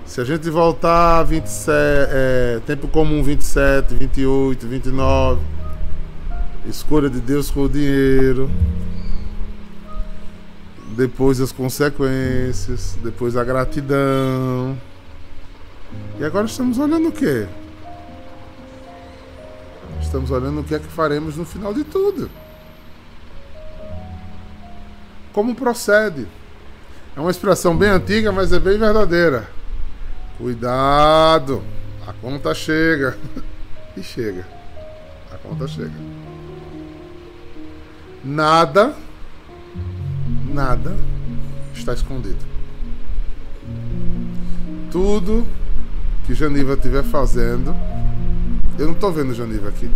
se 0.05 0.21
a 0.21 0.23
gente 0.23 0.49
voltar 0.49 1.19
a 1.19 1.23
27, 1.23 1.71
é, 2.11 2.61
tempo 2.65 2.87
comum 2.87 3.23
27, 3.23 3.95
28, 3.95 4.67
29, 4.67 5.41
escolha 6.67 7.09
de 7.09 7.19
Deus 7.19 7.49
com 7.49 7.61
o 7.61 7.69
dinheiro, 7.69 8.49
depois 10.95 11.41
as 11.41 11.51
consequências, 11.51 12.97
depois 13.03 13.35
a 13.35 13.43
gratidão. 13.43 14.77
E 16.19 16.23
agora 16.23 16.45
estamos 16.45 16.77
olhando 16.77 17.09
o 17.09 17.11
quê? 17.11 17.47
Estamos 20.01 20.29
olhando 20.29 20.61
o 20.61 20.63
que 20.63 20.75
é 20.75 20.79
que 20.79 20.87
faremos 20.87 21.35
no 21.35 21.45
final 21.45 21.73
de 21.73 21.83
tudo. 21.83 22.29
Como 25.33 25.55
procede? 25.55 26.27
É 27.17 27.19
uma 27.19 27.31
expressão 27.31 27.75
bem 27.75 27.89
antiga, 27.89 28.31
mas 28.31 28.53
é 28.53 28.59
bem 28.59 28.77
verdadeira. 28.77 29.54
Cuidado, 30.37 31.63
a 32.05 32.13
conta 32.13 32.53
chega. 32.53 33.17
e 33.95 34.03
chega. 34.03 34.45
A 35.31 35.37
conta 35.37 35.67
chega 35.67 35.93
nada, 38.25 38.95
nada 40.51 40.95
está 41.75 41.93
escondido. 41.93 42.43
Tudo 44.91 45.45
que 46.25 46.33
Janiva 46.33 46.73
estiver 46.73 47.03
fazendo, 47.03 47.75
eu 48.79 48.87
não 48.87 48.93
estou 48.93 49.11
vendo 49.11 49.33
Janiva 49.35 49.69
aqui. 49.69 49.89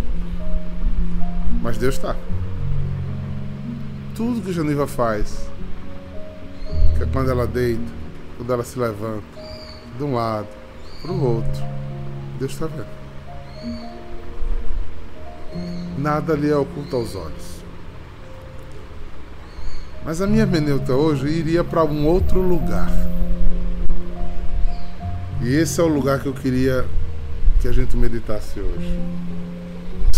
Mas 1.60 1.76
Deus 1.76 1.96
está. 1.96 2.14
Tudo 4.14 4.42
que 4.42 4.52
Janiva 4.52 4.86
faz, 4.86 5.50
que 6.96 7.02
é 7.02 7.06
quando 7.06 7.30
ela 7.30 7.46
deita, 7.46 7.82
quando 8.36 8.52
ela 8.52 8.64
se 8.64 8.78
levanta, 8.78 9.39
de 10.00 10.04
um 10.04 10.14
lado 10.14 10.48
para 11.02 11.12
o 11.12 11.36
outro, 11.36 11.62
Deus 12.38 12.52
está 12.52 12.66
vendo. 12.66 12.86
Nada 15.98 16.34
lhe 16.34 16.50
é 16.50 16.56
oculto 16.56 16.96
aos 16.96 17.14
olhos. 17.14 17.60
Mas 20.02 20.22
a 20.22 20.26
minha 20.26 20.46
meneuta 20.46 20.94
hoje 20.94 21.28
iria 21.28 21.62
para 21.62 21.84
um 21.84 22.06
outro 22.06 22.40
lugar. 22.40 22.90
E 25.42 25.54
esse 25.54 25.78
é 25.78 25.84
o 25.84 25.88
lugar 25.88 26.20
que 26.20 26.26
eu 26.26 26.34
queria 26.34 26.86
que 27.60 27.68
a 27.68 27.72
gente 27.72 27.94
meditasse 27.94 28.58
hoje. 28.58 28.98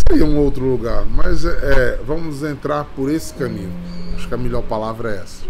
Seria 0.08 0.24
um 0.24 0.38
outro 0.38 0.64
lugar, 0.64 1.04
mas 1.04 1.44
é, 1.44 1.48
é, 1.48 2.00
vamos 2.06 2.44
entrar 2.44 2.84
por 2.84 3.10
esse 3.10 3.34
caminho. 3.34 3.72
Acho 4.14 4.28
que 4.28 4.34
a 4.34 4.38
melhor 4.38 4.62
palavra 4.62 5.10
é 5.10 5.16
essa. 5.16 5.44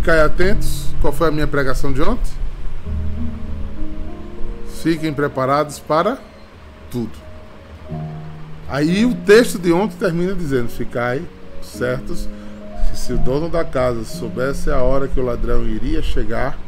Ficai 0.00 0.22
atentos. 0.22 0.86
Qual 1.02 1.12
foi 1.12 1.28
a 1.28 1.30
minha 1.30 1.46
pregação 1.46 1.92
de 1.92 2.00
ontem? 2.00 2.32
Fiquem 4.82 5.12
preparados 5.12 5.78
para 5.78 6.16
tudo. 6.90 7.12
Aí 8.66 9.04
o 9.04 9.14
texto 9.14 9.58
de 9.58 9.70
ontem 9.70 9.98
termina 9.98 10.34
dizendo: 10.34 10.70
Ficai 10.70 11.22
certos 11.62 12.26
que 12.88 12.96
se 12.96 13.12
o 13.12 13.18
dono 13.18 13.50
da 13.50 13.62
casa 13.62 14.02
soubesse 14.04 14.70
a 14.70 14.82
hora 14.82 15.06
que 15.06 15.20
o 15.20 15.22
ladrão 15.22 15.68
iria 15.68 16.00
chegar, 16.00 16.58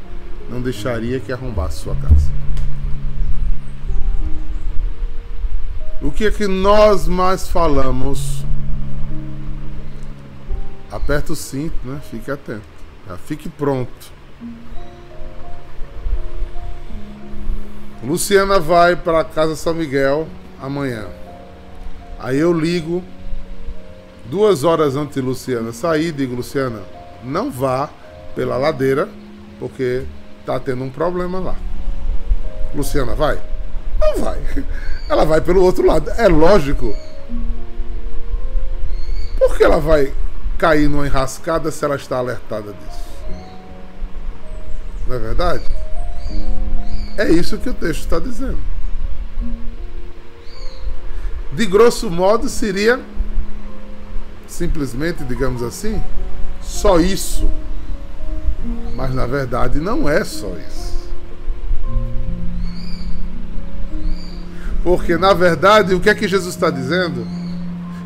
não 0.51 0.61
deixaria 0.61 1.19
que 1.19 1.33
arrombasse 1.33 1.79
sua 1.79 1.97
casa. 1.97 2.31
O 6.03 6.11
que 6.11 6.27
é 6.27 6.31
que 6.31 6.47
nós 6.47 7.09
mais 7.09 7.49
falamos? 7.49 8.45
Aperta 10.91 11.33
o 11.33 11.37
cinto, 11.37 11.75
né? 11.83 11.99
Fique 12.11 12.31
atento. 12.31 12.82
Fique 13.25 13.49
pronto. 13.49 14.13
Luciana 18.05 18.59
vai 18.59 18.97
para 18.97 19.25
Casa 19.25 19.55
São 19.55 19.75
Miguel 19.75 20.27
amanhã. 20.61 21.07
Aí 22.19 22.39
eu 22.39 22.53
ligo 22.53 23.03
duas 24.27 24.65
horas 24.65 24.97
antes 24.97 25.15
de 25.15 25.21
Luciana 25.21 25.73
sair, 25.73 26.13
digo, 26.13 26.35
Luciana, 26.35 26.83
não 27.23 27.51
vá 27.51 27.89
pela 28.35 28.57
ladeira, 28.57 29.09
porque 29.59 30.05
tá 30.45 30.59
tendo 30.59 30.83
um 30.83 30.91
problema 30.91 31.39
lá. 31.39 31.57
Luciana, 32.75 33.15
vai? 33.15 33.41
Não 34.01 34.25
vai. 34.25 34.41
Ela 35.09 35.25
vai 35.25 35.41
pelo 35.41 35.63
outro 35.63 35.87
lado. 35.87 36.11
É 36.17 36.27
lógico. 36.27 36.95
Por 39.39 39.57
que 39.57 39.65
ela 39.65 39.79
vai 39.81 40.13
cair 40.63 40.89
numa 40.89 41.05
enrascada 41.05 41.73
se 41.73 41.85
ela 41.85 41.97
está 41.97 42.19
alertada 42.19 42.73
disso? 42.73 43.03
Não 45.09 45.17
é 45.17 45.19
verdade? 45.19 45.65
É 47.19 47.29
isso 47.29 47.59
que 47.59 47.69
o 47.69 47.75
texto 47.75 48.03
está 48.03 48.21
dizendo. 48.21 48.61
De 51.51 51.67
grosso 51.67 52.09
modo, 52.09 52.49
seria 52.49 53.01
simplesmente, 54.47 55.25
digamos 55.25 55.65
assim, 55.65 56.01
só 56.63 57.01
isso. 57.01 57.51
Mas 58.95 59.13
na 59.13 59.27
verdade 59.27 59.81
não 59.81 60.09
é 60.09 60.23
só 60.23 60.55
isso. 60.57 61.11
Porque 64.85 65.17
na 65.17 65.35
verdade, 65.35 65.93
o 65.93 65.99
que 65.99 66.09
é 66.09 66.15
que 66.15 66.29
Jesus 66.29 66.55
está 66.55 66.71
dizendo? 66.71 67.42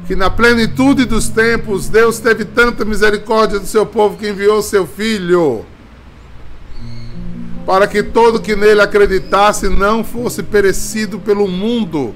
Que 0.07 0.15
na 0.15 0.31
plenitude 0.31 1.05
dos 1.05 1.29
tempos, 1.29 1.89
Deus 1.89 2.19
teve 2.19 2.45
tanta 2.45 2.85
misericórdia 2.85 3.59
do 3.59 3.67
seu 3.67 3.85
povo 3.85 4.17
que 4.17 4.29
enviou 4.29 4.63
seu 4.63 4.87
filho 4.87 5.65
para 7.67 7.89
que 7.89 8.01
todo 8.01 8.41
que 8.41 8.55
nele 8.55 8.81
acreditasse 8.81 9.69
não 9.69 10.05
fosse 10.05 10.41
perecido 10.41 11.19
pelo 11.19 11.49
mundo, 11.49 12.15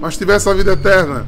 mas 0.00 0.18
tivesse 0.18 0.48
a 0.50 0.52
vida 0.52 0.72
eterna. 0.72 1.24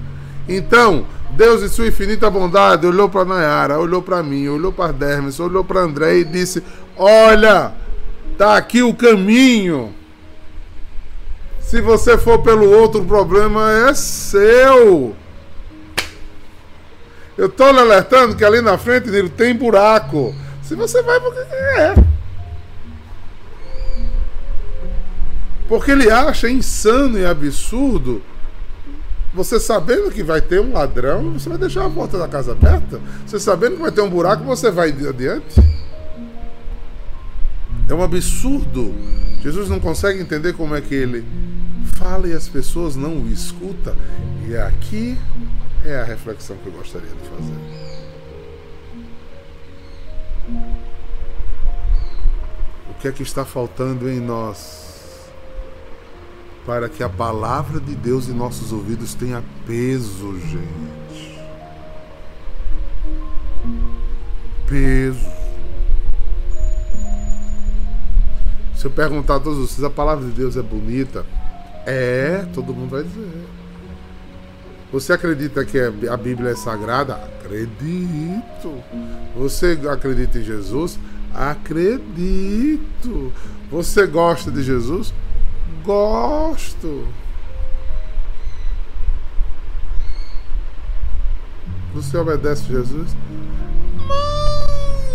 Então, 0.48 1.06
Deus, 1.30 1.62
em 1.62 1.68
sua 1.68 1.86
infinita 1.86 2.28
bondade, 2.28 2.84
olhou 2.84 3.08
para 3.08 3.24
Nayara, 3.24 3.78
olhou 3.78 4.02
para 4.02 4.20
mim, 4.20 4.48
olhou 4.48 4.72
para 4.72 4.92
Dermes, 4.92 5.38
olhou 5.38 5.62
para 5.62 5.80
André 5.80 6.18
e 6.18 6.24
disse: 6.24 6.62
Olha, 6.96 7.72
tá 8.36 8.56
aqui 8.56 8.82
o 8.82 8.92
caminho. 8.92 9.94
Se 11.60 11.80
você 11.80 12.18
for 12.18 12.40
pelo 12.40 12.68
outro, 12.68 13.00
o 13.00 13.06
problema 13.06 13.70
é 13.88 13.94
seu. 13.94 15.14
Eu 17.36 17.46
estou 17.46 17.72
lhe 17.72 17.78
alertando 17.78 18.36
que 18.36 18.44
ali 18.44 18.60
na 18.60 18.78
frente 18.78 19.10
dele 19.10 19.28
tem 19.28 19.54
buraco. 19.54 20.34
Se 20.62 20.74
você 20.74 21.02
vai, 21.02 21.20
porque 21.20 21.40
é. 21.40 21.94
Porque 25.68 25.90
ele 25.90 26.10
acha 26.10 26.48
insano 26.48 27.18
e 27.18 27.26
absurdo 27.26 28.22
você 29.34 29.58
sabendo 29.58 30.12
que 30.12 30.22
vai 30.22 30.40
ter 30.40 30.60
um 30.60 30.72
ladrão, 30.72 31.32
você 31.32 31.48
vai 31.48 31.58
deixar 31.58 31.84
a 31.84 31.90
porta 31.90 32.16
da 32.16 32.28
casa 32.28 32.52
aberta? 32.52 33.00
Você 33.26 33.40
sabendo 33.40 33.76
que 33.76 33.82
vai 33.82 33.90
ter 33.90 34.00
um 34.00 34.08
buraco, 34.08 34.44
você 34.44 34.70
vai 34.70 34.90
adiante? 34.90 35.60
É 37.88 37.92
um 37.92 38.02
absurdo. 38.02 38.94
Jesus 39.42 39.68
não 39.68 39.80
consegue 39.80 40.20
entender 40.20 40.52
como 40.52 40.74
é 40.76 40.80
que 40.80 40.94
ele 40.94 41.24
fala 41.96 42.28
e 42.28 42.32
as 42.32 42.48
pessoas 42.48 42.94
não 42.94 43.22
o 43.22 43.28
escutam. 43.28 43.96
E 44.48 44.56
aqui 44.56 45.18
é 45.84 46.00
a 46.00 46.04
reflexão 46.04 46.56
que 46.56 46.66
eu 46.66 46.72
gostaria 46.72 47.10
de 47.10 47.28
fazer. 47.28 47.54
O 52.90 52.94
que 53.00 53.08
é 53.08 53.12
que 53.12 53.22
está 53.22 53.44
faltando 53.44 54.08
em 54.08 54.20
nós? 54.20 54.84
para 56.66 56.88
que 56.88 57.02
a 57.02 57.08
palavra 57.08 57.78
de 57.78 57.94
Deus 57.94 58.28
em 58.28 58.32
nossos 58.32 58.72
ouvidos 58.72 59.14
tenha 59.14 59.42
peso, 59.66 60.38
gente. 60.40 61.38
Peso. 64.66 65.34
Se 68.74 68.86
eu 68.86 68.90
perguntar 68.90 69.36
a 69.36 69.40
todos 69.40 69.58
vocês, 69.58 69.84
a 69.84 69.90
palavra 69.90 70.26
de 70.26 70.32
Deus 70.32 70.56
é 70.56 70.62
bonita? 70.62 71.24
É, 71.86 72.46
todo 72.54 72.74
mundo 72.74 72.90
vai 72.90 73.02
dizer. 73.02 73.44
Você 74.94 75.12
acredita 75.12 75.62
que 75.64 75.76
a 75.76 76.16
Bíblia 76.16 76.50
é 76.50 76.54
sagrada? 76.54 77.14
Acredito. 77.14 78.80
Você 79.34 79.76
acredita 79.90 80.38
em 80.38 80.44
Jesus? 80.44 81.00
Acredito. 81.34 83.32
Você 83.72 84.06
gosta 84.06 84.52
de 84.52 84.62
Jesus? 84.62 85.12
Gosto. 85.82 87.08
Você 91.92 92.16
obedece 92.16 92.68
Jesus? 92.68 93.16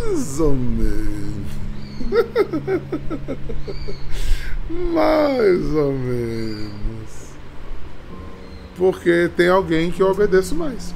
Mais 0.03 0.39
ou 0.41 0.55
menos. 0.55 1.47
Mais 4.93 5.73
ou 5.73 5.93
menos. 5.93 7.28
Porque 8.79 9.29
tem 9.35 9.49
alguém 9.49 9.91
que 9.91 10.01
eu 10.01 10.09
obedeço 10.09 10.55
mais. 10.55 10.95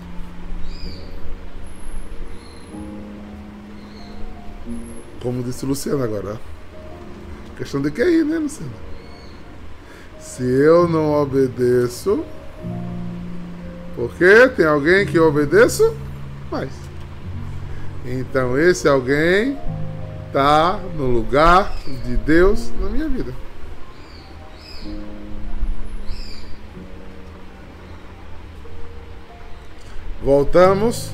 Como 5.21 5.43
disse 5.43 5.65
Luciano 5.65 6.01
agora. 6.01 6.39
Questão 7.57 7.81
de 7.81 7.91
QI, 7.91 8.23
né, 8.23 8.39
Luciano? 8.39 8.71
Se 10.17 10.43
eu 10.43 10.87
não 10.87 11.11
obedeço, 11.11 12.23
porque 13.97 14.47
tem 14.55 14.65
alguém 14.65 15.05
que 15.05 15.17
eu 15.17 15.27
obedeço 15.27 15.93
mais. 16.49 16.71
Então 18.05 18.57
esse 18.57 18.87
alguém 18.87 19.57
está 20.27 20.79
no 20.95 21.07
lugar 21.07 21.75
de 22.05 22.15
Deus 22.15 22.71
na 22.79 22.89
minha 22.89 23.09
vida. 23.09 23.33
Voltamos 30.23 31.12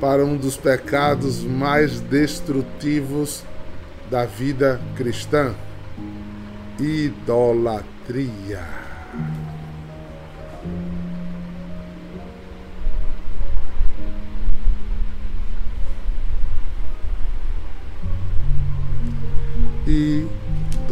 para 0.00 0.24
um 0.24 0.36
dos 0.36 0.56
pecados 0.56 1.44
mais 1.44 2.00
destrutivos 2.00 3.44
da 4.10 4.24
vida 4.24 4.80
cristã: 4.96 5.54
idolatria 6.78 8.82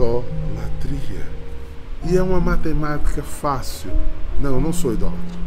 idolatria. 0.01 1.27
E 2.05 2.17
é 2.17 2.23
uma 2.23 2.41
matemática 2.41 3.23
fácil. 3.23 3.91
Não, 4.41 4.55
eu 4.55 4.61
não 4.61 4.73
sou 4.73 4.95
idólatra. 4.95 5.41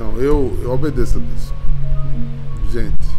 Não, 0.00 0.16
eu, 0.16 0.58
eu 0.62 0.72
obedeço 0.72 1.18
a 1.18 1.20
Deus. 1.20 2.72
Gente, 2.72 3.10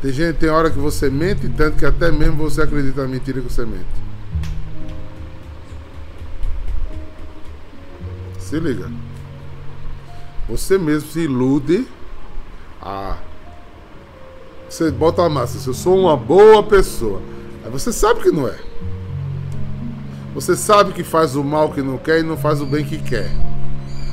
tem 0.00 0.12
gente, 0.12 0.38
tem 0.38 0.48
hora 0.48 0.70
que 0.70 0.78
você 0.78 1.10
mente 1.10 1.46
tanto 1.50 1.76
que 1.76 1.84
até 1.84 2.10
mesmo 2.10 2.38
você 2.38 2.62
acredita 2.62 3.02
na 3.02 3.08
mentira 3.08 3.42
que 3.42 3.52
você 3.52 3.66
mente. 3.66 3.84
Se 8.38 8.58
liga. 8.58 8.90
Você 10.48 10.78
mesmo 10.78 11.10
se 11.10 11.20
ilude. 11.20 11.86
Ah. 12.80 13.18
Você 14.70 14.90
bota 14.90 15.22
a 15.22 15.28
massa. 15.28 15.58
Se 15.58 15.68
eu 15.68 15.74
sou 15.74 15.98
uma 15.98 16.16
boa 16.16 16.62
pessoa. 16.62 17.20
Aí 17.62 17.70
você 17.70 17.92
sabe 17.92 18.22
que 18.22 18.30
não 18.30 18.48
é. 18.48 18.58
Você 20.32 20.56
sabe 20.56 20.94
que 20.94 21.04
faz 21.04 21.36
o 21.36 21.44
mal 21.44 21.70
que 21.72 21.82
não 21.82 21.98
quer 21.98 22.20
e 22.20 22.22
não 22.22 22.38
faz 22.38 22.62
o 22.62 22.66
bem 22.66 22.86
que 22.86 22.96
quer. 22.96 23.30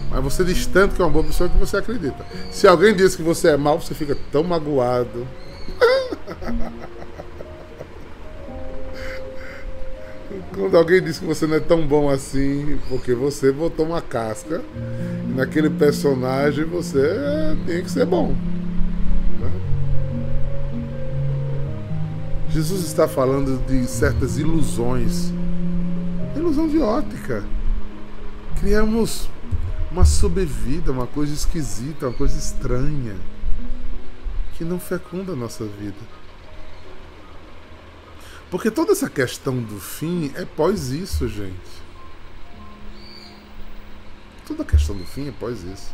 Mas 0.09 0.23
você 0.23 0.43
diz 0.43 0.65
tanto 0.65 0.95
que 0.95 1.01
é 1.01 1.05
uma 1.05 1.11
boa 1.11 1.25
pessoa 1.25 1.49
que 1.49 1.57
você 1.57 1.77
acredita. 1.77 2.25
Se 2.51 2.67
alguém 2.67 2.95
diz 2.95 3.15
que 3.15 3.21
você 3.21 3.49
é 3.49 3.57
mal, 3.57 3.79
você 3.79 3.93
fica 3.93 4.17
tão 4.31 4.43
magoado. 4.43 5.27
Quando 10.53 10.75
alguém 10.75 11.01
diz 11.01 11.19
que 11.19 11.25
você 11.25 11.45
não 11.45 11.55
é 11.55 11.59
tão 11.59 11.85
bom 11.85 12.09
assim, 12.09 12.79
porque 12.89 13.13
você 13.13 13.51
botou 13.51 13.85
uma 13.85 14.01
casca 14.01 14.63
naquele 15.35 15.69
personagem, 15.69 16.65
você 16.65 17.55
tem 17.65 17.83
que 17.83 17.91
ser 17.91 18.05
bom. 18.05 18.35
Né? 19.39 19.51
Jesus 22.49 22.85
está 22.85 23.07
falando 23.07 23.63
de 23.67 23.85
certas 23.85 24.39
ilusões. 24.39 25.31
Ilusão 26.35 26.67
de 26.67 26.79
ótica. 26.79 27.43
Criamos 28.59 29.29
uma 29.91 30.05
sobrevida, 30.05 30.91
uma 30.91 31.07
coisa 31.07 31.33
esquisita, 31.33 32.07
uma 32.07 32.17
coisa 32.17 32.37
estranha 32.37 33.15
que 34.57 34.63
não 34.63 34.79
fecunda 34.79 35.33
a 35.33 35.35
nossa 35.35 35.65
vida. 35.65 36.17
Porque 38.49 38.71
toda 38.71 38.93
essa 38.93 39.09
questão 39.09 39.61
do 39.61 39.79
fim 39.79 40.31
é 40.35 40.45
pós 40.45 40.89
isso, 40.89 41.27
gente. 41.27 41.77
Toda 44.47 44.63
a 44.63 44.65
questão 44.65 44.95
do 44.95 45.05
fim 45.05 45.27
é 45.27 45.31
pós 45.31 45.63
isso. 45.63 45.93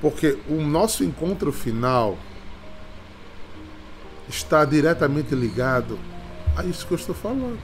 Porque 0.00 0.38
o 0.48 0.60
nosso 0.62 1.02
encontro 1.02 1.52
final 1.52 2.16
está 4.28 4.64
diretamente 4.64 5.34
ligado 5.34 5.98
a 6.56 6.64
isso 6.64 6.86
que 6.86 6.92
eu 6.92 6.98
estou 6.98 7.14
falando. 7.14 7.58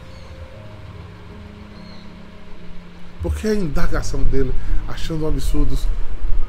Porque 3.24 3.48
a 3.48 3.54
indagação 3.54 4.22
dele, 4.22 4.52
achando 4.86 5.24
um 5.24 5.28
absurdo, 5.28 5.78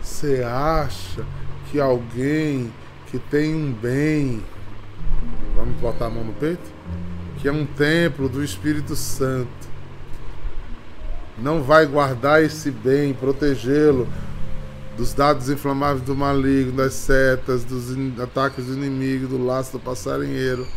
você 0.01 0.43
acha 0.43 1.25
que 1.71 1.79
alguém 1.79 2.69
que 3.07 3.17
tem 3.17 3.55
um 3.55 3.71
bem, 3.71 4.43
vamos 5.55 5.79
botar 5.79 6.07
a 6.07 6.09
mão 6.09 6.25
no 6.25 6.33
peito, 6.33 6.69
que 7.37 7.47
é 7.47 7.51
um 7.51 7.65
templo 7.65 8.27
do 8.27 8.43
Espírito 8.43 8.93
Santo, 8.93 9.47
não 11.37 11.63
vai 11.63 11.85
guardar 11.85 12.43
esse 12.43 12.69
bem, 12.71 13.13
protegê-lo 13.13 14.05
dos 14.97 15.13
dados 15.13 15.49
inflamáveis 15.49 16.01
do 16.01 16.13
maligno, 16.13 16.73
das 16.73 16.93
setas, 16.93 17.63
dos 17.63 17.95
ataques 18.19 18.65
do 18.65 18.73
inimigo, 18.73 19.27
do 19.27 19.41
laço 19.41 19.71
do 19.71 19.79
passarinheiro. 19.79 20.67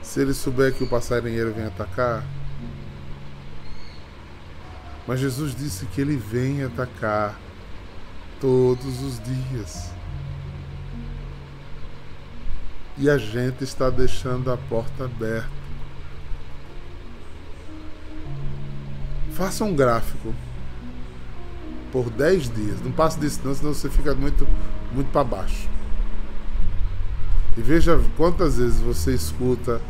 Se 0.00 0.20
ele 0.20 0.32
souber 0.34 0.72
que 0.72 0.84
o 0.84 0.88
passarinheiro 0.88 1.52
vem 1.52 1.64
atacar, 1.64 2.24
mas 5.06 5.20
Jesus 5.20 5.54
disse 5.54 5.86
que 5.86 6.00
ele 6.00 6.16
vem 6.16 6.62
atacar 6.62 7.38
todos 8.40 9.02
os 9.02 9.20
dias. 9.20 9.90
E 12.96 13.08
a 13.08 13.18
gente 13.18 13.64
está 13.64 13.88
deixando 13.88 14.50
a 14.50 14.56
porta 14.56 15.04
aberta. 15.04 15.48
Faça 19.32 19.64
um 19.64 19.74
gráfico 19.74 20.34
por 21.90 22.10
10 22.10 22.54
dias. 22.54 22.80
Não 22.82 22.92
passe 22.92 23.18
disso 23.18 23.40
não, 23.44 23.54
senão 23.54 23.72
você 23.72 23.88
fica 23.88 24.14
muito, 24.14 24.46
muito 24.92 25.10
para 25.10 25.24
baixo. 25.24 25.68
E 27.56 27.62
veja 27.62 28.00
quantas 28.16 28.58
vezes 28.58 28.80
você 28.80 29.14
escuta 29.14 29.80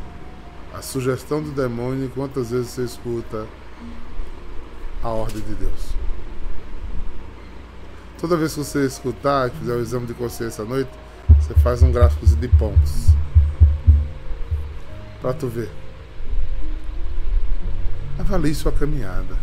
a 0.73 0.81
sugestão 0.81 1.43
do 1.43 1.51
demônio 1.51 2.07
e 2.07 2.09
quantas 2.09 2.51
vezes 2.51 2.71
você 2.71 2.85
escuta 2.85 3.47
a 5.03 5.09
ordem 5.09 5.43
de 5.43 5.55
Deus. 5.55 5.95
Toda 8.21 8.37
vez 8.37 8.53
que 8.53 8.59
você 8.59 8.85
escutar, 8.85 9.49
e 9.49 9.51
fizer 9.51 9.73
o 9.73 9.81
exame 9.81 10.07
de 10.07 10.15
consciência 10.15 10.63
à 10.63 10.67
noite, 10.67 10.91
você 11.39 11.55
faz 11.55 11.83
um 11.83 11.91
gráfico 11.91 12.27
de 12.27 12.49
pontos. 12.49 13.09
Para 15.23 15.33
tu 15.33 15.49
ver. 15.49 15.71
Avalie 18.19 18.55
sua 18.55 18.73
caminhada. 18.73 19.37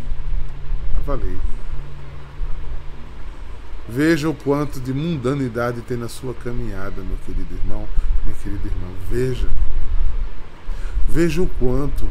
Avalie. 1.00 1.40
Veja 3.90 4.30
o 4.30 4.34
quanto 4.34 4.80
de 4.80 4.94
mundanidade 4.94 5.82
tem 5.82 5.98
na 5.98 6.10
sua 6.10 6.34
caminhada, 6.34 7.02
meu 7.02 7.18
querido 7.26 7.56
irmão, 7.56 7.88
minha 8.24 8.36
querida 8.44 8.68
irmã. 8.68 8.88
Veja. 9.10 9.48
Veja 11.08 11.42
o 11.42 11.48
quanto 11.48 12.08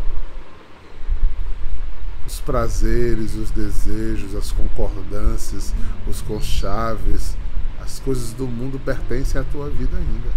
prazeres, 2.46 3.34
os 3.34 3.50
desejos, 3.50 4.36
as 4.36 4.52
concordâncias, 4.52 5.74
os 6.08 6.22
conchaves, 6.22 7.36
as 7.80 7.98
coisas 7.98 8.32
do 8.32 8.46
mundo 8.46 8.78
pertencem 8.78 9.40
à 9.40 9.44
tua 9.44 9.68
vida 9.68 9.96
ainda. 9.96 10.30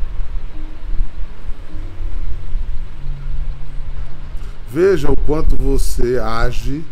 Veja 4.71 5.11
o 5.11 5.15
quanto 5.15 5.55
você 5.55 6.19
age 6.19 6.83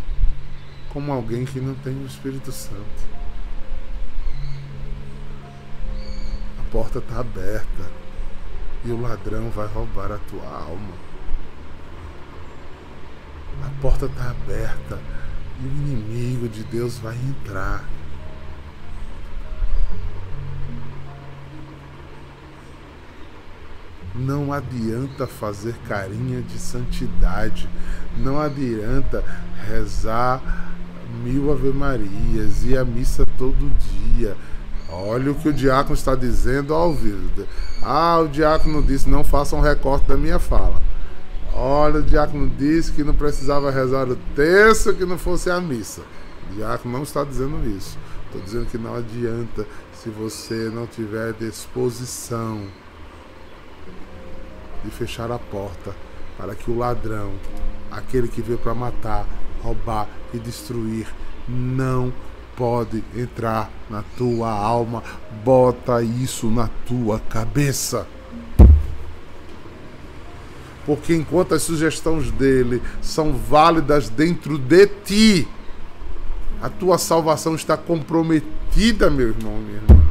como 0.90 1.12
alguém 1.12 1.46
que 1.46 1.60
não 1.60 1.74
tem 1.76 1.94
o 1.96 2.06
Espírito 2.06 2.52
Santo. 2.52 3.18
A 6.60 6.72
porta 6.72 7.00
está 7.00 7.20
aberta 7.20 7.92
e 8.86 8.92
o 8.92 9.02
ladrão 9.02 9.50
vai 9.50 9.68
roubar 9.68 10.12
a 10.12 10.18
tua 10.18 10.48
alma. 10.48 11.07
A 13.64 13.82
porta 13.82 14.06
está 14.06 14.32
aberta 14.32 15.00
e 15.62 15.68
o 15.68 15.72
inimigo 15.72 16.48
de 16.48 16.64
Deus 16.64 16.98
vai 17.00 17.16
entrar. 17.16 17.84
Não 24.16 24.52
adianta 24.52 25.28
fazer 25.28 25.76
carinha 25.88 26.42
de 26.42 26.58
santidade, 26.58 27.70
não 28.18 28.40
adianta 28.40 29.24
rezar 29.68 30.42
mil 31.24 31.52
Ave 31.52 31.72
Marias 31.72 32.64
e 32.64 32.78
a 32.78 32.84
missa 32.84 33.24
todo 33.38 33.72
dia. 34.08 34.36
Olha 34.90 35.32
o 35.32 35.36
que 35.36 35.50
o 35.50 35.54
diácono 35.54 35.94
está 35.94 36.16
dizendo 36.16 36.74
ao 36.74 36.94
vivo. 36.94 37.46
Ah, 37.84 38.20
o 38.20 38.28
diácono 38.28 38.82
disse: 38.82 39.10
não 39.10 39.24
faça 39.24 39.56
um 39.56 39.62
recorte 39.62 40.08
da 40.08 40.18
minha 40.18 40.40
fala. 40.40 40.82
Olha, 41.60 42.02
o 42.02 42.04
diácono 42.04 42.48
disse 42.48 42.92
que 42.92 43.04
não 43.04 43.16
precisava 43.16 43.72
rezar 43.72 44.08
o 44.08 44.16
terço 44.36 44.94
que 44.94 45.04
não 45.06 45.18
fosse 45.18 45.50
a 45.50 45.60
missa. 45.60 46.04
O 46.52 46.56
diácono 46.56 46.94
não 46.94 47.04
está 47.04 47.24
dizendo 47.24 47.68
isso. 47.68 47.98
Estou 48.28 48.40
dizendo 48.42 48.68
que 48.68 48.78
não 48.78 48.96
adianta 48.96 49.66
se 49.92 50.08
você 50.08 50.70
não 50.72 50.86
tiver 50.86 51.34
disposição 51.34 52.62
de 54.86 54.92
fechar 54.92 55.32
a 55.32 55.40
porta 55.40 55.96
para 56.38 56.54
que 56.54 56.70
o 56.70 56.78
ladrão, 56.78 57.34
aquele 57.90 58.28
que 58.28 58.42
veio 58.42 58.60
para 58.60 58.76
matar, 58.76 59.26
roubar 59.64 60.08
e 60.32 60.38
destruir, 60.38 61.08
não 61.50 62.14
pode 62.56 63.04
entrar 63.16 63.72
na 63.90 64.04
tua 64.16 64.52
alma. 64.52 65.04
Bota 65.44 66.04
isso 66.04 66.52
na 66.52 66.70
tua 66.86 67.20
cabeça. 67.20 68.06
Porque 70.88 71.14
enquanto 71.14 71.54
as 71.54 71.64
sugestões 71.64 72.32
dele 72.32 72.82
são 73.02 73.34
válidas 73.34 74.08
dentro 74.08 74.58
de 74.58 74.88
ti, 74.88 75.48
a 76.62 76.70
tua 76.70 76.98
salvação 76.98 77.56
está 77.56 77.76
comprometida, 77.76 79.10
meu 79.10 79.28
irmão, 79.28 79.58
minha 79.58 79.82
irmã. 79.82 80.08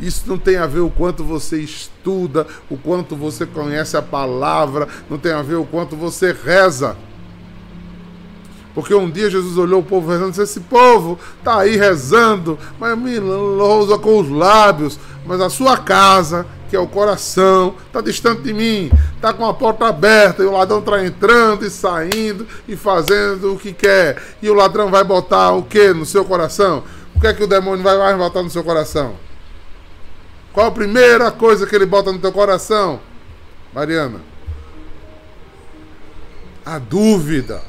Isso 0.00 0.24
não 0.26 0.36
tem 0.36 0.56
a 0.56 0.66
ver 0.66 0.80
o 0.80 0.90
quanto 0.90 1.22
você 1.22 1.60
estuda, 1.60 2.44
o 2.68 2.76
quanto 2.76 3.14
você 3.14 3.46
conhece 3.46 3.96
a 3.96 4.02
palavra, 4.02 4.88
não 5.08 5.16
tem 5.16 5.30
a 5.30 5.42
ver 5.42 5.54
o 5.54 5.64
quanto 5.64 5.94
você 5.94 6.32
reza. 6.32 6.96
Porque 8.74 8.92
um 8.92 9.08
dia 9.08 9.30
Jesus 9.30 9.56
olhou 9.56 9.82
o 9.82 9.84
povo 9.84 10.10
rezando 10.10 10.28
e 10.28 10.30
disse: 10.30 10.42
Esse 10.42 10.60
povo 10.60 11.16
está 11.38 11.60
aí 11.60 11.76
rezando, 11.76 12.58
mas 12.80 12.98
me 12.98 13.20
lousa 13.20 13.96
com 13.98 14.18
os 14.18 14.28
lábios, 14.28 14.98
mas 15.24 15.40
a 15.40 15.48
sua 15.48 15.76
casa 15.76 16.44
que 16.72 16.76
é 16.76 16.80
o 16.80 16.88
coração, 16.88 17.74
está 17.86 18.00
distante 18.00 18.40
de 18.40 18.54
mim, 18.54 18.90
está 19.14 19.30
com 19.34 19.44
a 19.44 19.52
porta 19.52 19.88
aberta 19.88 20.42
e 20.42 20.46
o 20.46 20.52
ladrão 20.52 20.78
está 20.78 21.04
entrando 21.04 21.66
e 21.66 21.70
saindo 21.70 22.48
e 22.66 22.74
fazendo 22.74 23.52
o 23.52 23.58
que 23.58 23.74
quer. 23.74 24.16
E 24.40 24.48
o 24.48 24.54
ladrão 24.54 24.90
vai 24.90 25.04
botar 25.04 25.52
o 25.52 25.64
que 25.64 25.92
no 25.92 26.06
seu 26.06 26.24
coração? 26.24 26.82
O 27.14 27.20
que 27.20 27.26
é 27.26 27.34
que 27.34 27.44
o 27.44 27.46
demônio 27.46 27.84
vai 27.84 27.98
mais 27.98 28.16
botar 28.16 28.42
no 28.42 28.48
seu 28.48 28.64
coração? 28.64 29.16
Qual 30.50 30.66
a 30.66 30.70
primeira 30.70 31.30
coisa 31.30 31.66
que 31.66 31.76
ele 31.76 31.84
bota 31.84 32.10
no 32.10 32.18
teu 32.18 32.32
coração, 32.32 33.00
Mariana? 33.74 34.22
A 36.64 36.78
dúvida. 36.78 37.60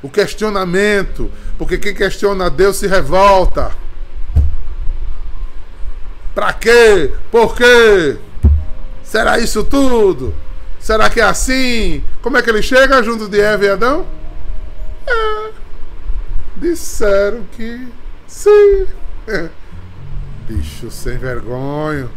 O 0.00 0.08
questionamento. 0.08 1.32
Porque 1.58 1.78
quem 1.78 1.92
questiona 1.92 2.48
Deus 2.48 2.76
se 2.76 2.86
revolta. 2.86 3.87
Pra 6.38 6.52
quê? 6.52 7.12
Por 7.32 7.56
quê? 7.56 8.16
Será 9.02 9.40
isso 9.40 9.64
tudo? 9.64 10.32
Será 10.78 11.10
que 11.10 11.20
é 11.20 11.24
assim? 11.24 12.04
Como 12.22 12.36
é 12.36 12.42
que 12.42 12.48
ele 12.48 12.62
chega 12.62 13.02
junto 13.02 13.28
de 13.28 13.40
Eva 13.40 13.64
e 13.64 13.68
Adão? 13.68 14.06
É. 15.04 15.50
Disseram 16.54 17.42
que 17.56 17.88
sim. 18.28 18.86
Bicho 20.46 20.92
sem 20.92 21.18
vergonha. 21.18 22.08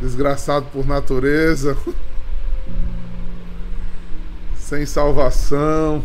Desgraçado 0.00 0.64
por 0.72 0.86
natureza. 0.86 1.76
Sem 4.56 4.86
salvação. 4.86 6.02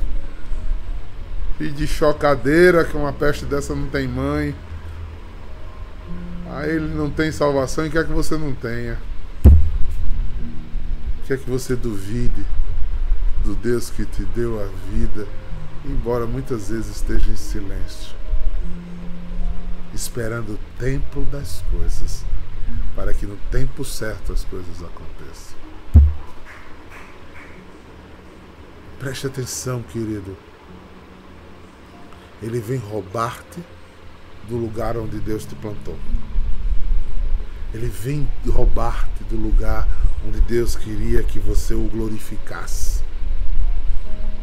Filho 1.57 1.71
de 1.71 1.87
chocadeira, 1.87 2.83
que 2.83 2.97
uma 2.97 3.13
peste 3.13 3.45
dessa 3.45 3.73
não 3.73 3.87
tem 3.87 4.09
mãe. 4.09 4.53
Aí 6.51 6.71
ele 6.71 6.93
não 6.95 7.09
tem 7.09 7.31
salvação 7.31 7.85
e 7.85 7.89
quer 7.91 8.05
que 8.05 8.11
você 8.11 8.37
não 8.37 8.53
tenha. 8.55 8.97
Quer 11.27 11.37
que 11.37 11.49
você 11.49 11.75
duvide 11.75 12.43
do 13.43 13.53
Deus 13.55 13.91
que 13.91 14.03
te 14.03 14.23
deu 14.23 14.59
a 14.59 14.65
vida, 14.91 15.27
embora 15.85 16.25
muitas 16.25 16.69
vezes 16.69 16.95
esteja 16.95 17.29
em 17.29 17.35
silêncio, 17.35 18.15
esperando 19.93 20.53
o 20.53 20.59
tempo 20.79 21.21
das 21.25 21.63
coisas, 21.71 22.25
para 22.95 23.13
que 23.13 23.27
no 23.27 23.37
tempo 23.51 23.85
certo 23.85 24.33
as 24.33 24.43
coisas 24.43 24.83
aconteçam. 24.83 25.57
Preste 28.97 29.27
atenção, 29.27 29.83
querido. 29.83 30.35
Ele 32.41 32.59
vem 32.59 32.77
roubar-te 32.77 33.63
do 34.47 34.57
lugar 34.57 34.97
onde 34.97 35.19
Deus 35.19 35.45
te 35.45 35.53
plantou. 35.55 35.97
Ele 37.73 37.87
vem 37.87 38.27
roubar-te 38.47 39.23
do 39.25 39.35
lugar 39.35 39.87
onde 40.27 40.41
Deus 40.41 40.75
queria 40.75 41.23
que 41.23 41.39
você 41.39 41.73
o 41.73 41.87
glorificasse 41.87 43.03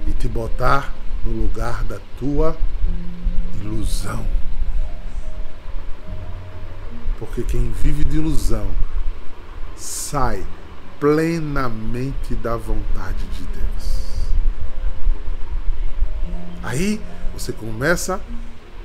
e 0.07 0.13
te 0.13 0.29
botar 0.29 0.95
no 1.25 1.33
lugar 1.33 1.83
da 1.85 1.99
tua 2.19 2.57
ilusão. 3.61 4.25
Porque 7.19 7.43
quem 7.43 7.73
vive 7.73 8.05
de 8.05 8.17
ilusão 8.17 8.71
sai 9.77 10.47
plenamente 11.01 12.35
da 12.37 12.57
vontade 12.57 13.25
de 13.27 13.43
Deus. 13.47 13.97
Aí 16.63 17.01
você 17.33 17.53
começa 17.53 18.21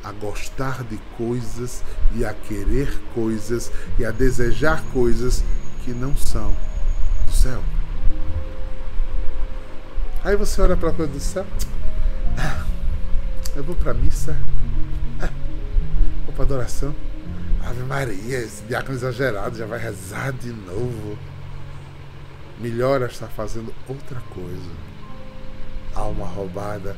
a 0.04 0.12
gostar 0.12 0.84
de 0.84 0.98
coisas 1.18 1.84
e 2.16 2.26
a 2.26 2.34
querer 2.34 3.00
coisas 3.14 3.72
e 4.00 4.06
a 4.06 4.12
desejar 4.12 4.84
coisas 4.92 5.44
que 5.84 5.92
não 5.92 6.16
são 6.16 6.56
do 7.26 7.32
céu. 7.32 7.64
Aí 10.24 10.36
você 10.36 10.62
olha 10.62 10.78
para 10.78 10.90
a 10.90 10.94
coisa 10.94 11.12
do 11.12 11.20
céu. 11.20 11.46
Ah, 12.38 12.66
eu 13.56 13.64
vou 13.64 13.76
para 13.76 13.92
a 13.92 13.94
missa. 13.94 14.36
Ah, 15.22 15.30
vou 16.26 16.34
para 16.34 16.44
adoração. 16.44 16.96
Ave 17.64 17.84
Maria, 17.84 18.40
esse 18.40 18.64
diácono 18.64 18.96
exagerado 18.96 19.58
já 19.58 19.66
vai 19.66 19.80
rezar 19.80 20.32
de 20.34 20.52
novo. 20.52 21.18
Melhor 22.60 23.02
está 23.04 23.28
fazendo 23.28 23.74
outra 23.88 24.20
coisa. 24.34 24.72
Alma 25.96 26.26
roubada 26.28 26.96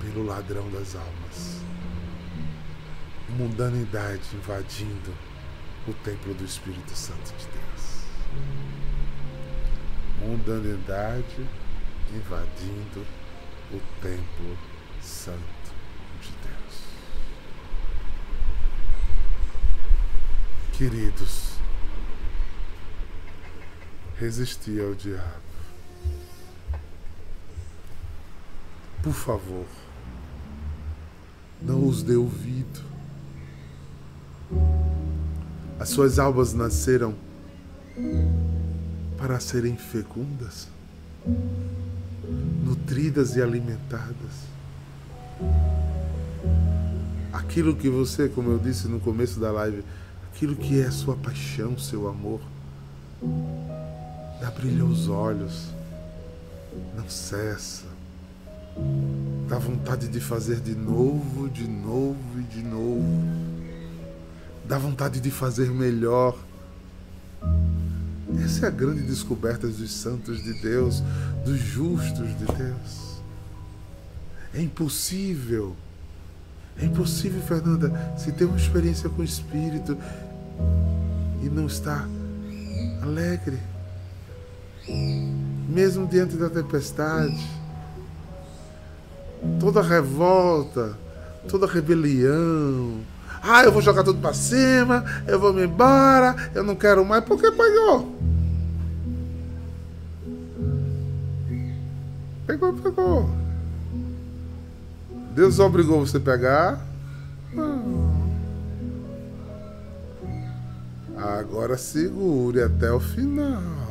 pelo 0.00 0.24
ladrão 0.24 0.68
das 0.70 0.94
almas 0.94 1.65
mundanidade 3.36 4.34
invadindo 4.34 5.14
o 5.86 5.92
templo 5.92 6.32
do 6.32 6.44
Espírito 6.44 6.96
Santo 6.96 7.34
de 7.36 7.46
Deus. 7.48 8.06
Mundanidade 10.20 11.46
invadindo 12.14 13.06
o 13.70 13.80
templo 14.00 14.58
santo 15.02 15.38
de 16.22 16.30
Deus. 16.48 16.82
Queridos, 20.72 21.56
resistir 24.18 24.80
ao 24.80 24.94
diabo. 24.94 25.44
Por 29.02 29.12
favor, 29.12 29.66
não 31.60 31.86
os 31.86 32.02
dê 32.02 32.16
ouvido. 32.16 32.95
As 35.78 35.90
suas 35.90 36.18
almas 36.18 36.52
nasceram 36.52 37.14
para 39.18 39.40
serem 39.40 39.76
fecundas, 39.76 40.68
nutridas 42.64 43.36
e 43.36 43.42
alimentadas. 43.42 44.46
Aquilo 47.32 47.76
que 47.76 47.88
você, 47.88 48.28
como 48.28 48.50
eu 48.50 48.58
disse 48.58 48.88
no 48.88 49.00
começo 49.00 49.38
da 49.38 49.50
live, 49.52 49.84
aquilo 50.32 50.56
que 50.56 50.80
é 50.80 50.86
a 50.86 50.90
sua 50.90 51.16
paixão, 51.16 51.78
seu 51.78 52.08
amor, 52.08 52.40
dá 54.40 54.50
brilho 54.50 54.86
aos 54.86 55.08
olhos, 55.08 55.68
não 56.96 57.08
cessa, 57.08 57.86
dá 59.48 59.58
vontade 59.58 60.08
de 60.08 60.20
fazer 60.20 60.60
de 60.60 60.74
novo, 60.74 61.48
de 61.48 61.66
novo 61.68 62.38
e 62.38 62.42
de 62.42 62.62
novo 62.62 63.45
dá 64.66 64.78
vontade 64.78 65.20
de 65.20 65.30
fazer 65.30 65.70
melhor. 65.70 66.36
Essa 68.44 68.66
é 68.66 68.68
a 68.68 68.72
grande 68.72 69.02
descoberta 69.02 69.66
dos 69.66 69.92
santos 69.92 70.42
de 70.42 70.52
Deus, 70.54 71.02
dos 71.44 71.58
justos 71.58 72.28
de 72.36 72.44
Deus. 72.44 73.20
É 74.52 74.60
impossível. 74.60 75.76
É 76.78 76.84
impossível, 76.84 77.40
Fernanda, 77.42 78.14
se 78.18 78.32
ter 78.32 78.44
uma 78.44 78.56
experiência 78.56 79.08
com 79.08 79.22
o 79.22 79.24
Espírito 79.24 79.96
e 81.42 81.48
não 81.48 81.66
estar 81.66 82.08
alegre, 83.02 83.58
mesmo 85.68 86.06
diante 86.06 86.36
da 86.36 86.50
tempestade, 86.50 87.46
toda 89.58 89.80
revolta, 89.80 90.96
toda 91.48 91.66
rebelião, 91.66 93.00
ah, 93.42 93.64
eu 93.64 93.72
vou 93.72 93.82
jogar 93.82 94.02
tudo 94.02 94.20
para 94.20 94.32
cima, 94.34 95.04
eu 95.26 95.38
vou 95.38 95.52
me 95.52 95.64
embora, 95.64 96.34
eu 96.54 96.62
não 96.62 96.74
quero 96.74 97.04
mais, 97.04 97.24
porque 97.24 97.50
pegou. 97.50 98.16
Pegou, 102.46 102.72
pegou. 102.74 103.30
Deus 105.34 105.58
obrigou 105.58 106.00
você 106.00 106.16
a 106.16 106.20
pegar? 106.20 106.80
Não. 107.52 108.16
Agora 111.16 111.76
segure 111.76 112.62
até 112.62 112.90
o 112.92 113.00
final. 113.00 113.86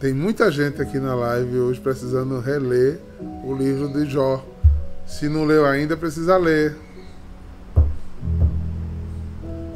Tem 0.00 0.12
muita 0.12 0.50
gente 0.50 0.82
aqui 0.82 0.98
na 0.98 1.14
live 1.14 1.58
hoje 1.58 1.80
precisando 1.80 2.38
reler 2.38 3.00
o 3.44 3.54
livro 3.54 3.88
de 3.88 4.06
Jó. 4.10 4.44
Se 5.06 5.28
não 5.28 5.44
leu 5.44 5.66
ainda, 5.66 5.96
precisa 5.96 6.36
ler. 6.36 6.76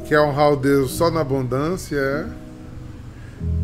Quer 0.07 0.19
honrar 0.21 0.53
o 0.53 0.55
Deus 0.55 0.91
só 0.91 1.11
na 1.11 1.21
abundância, 1.21 1.95
é? 1.95 2.25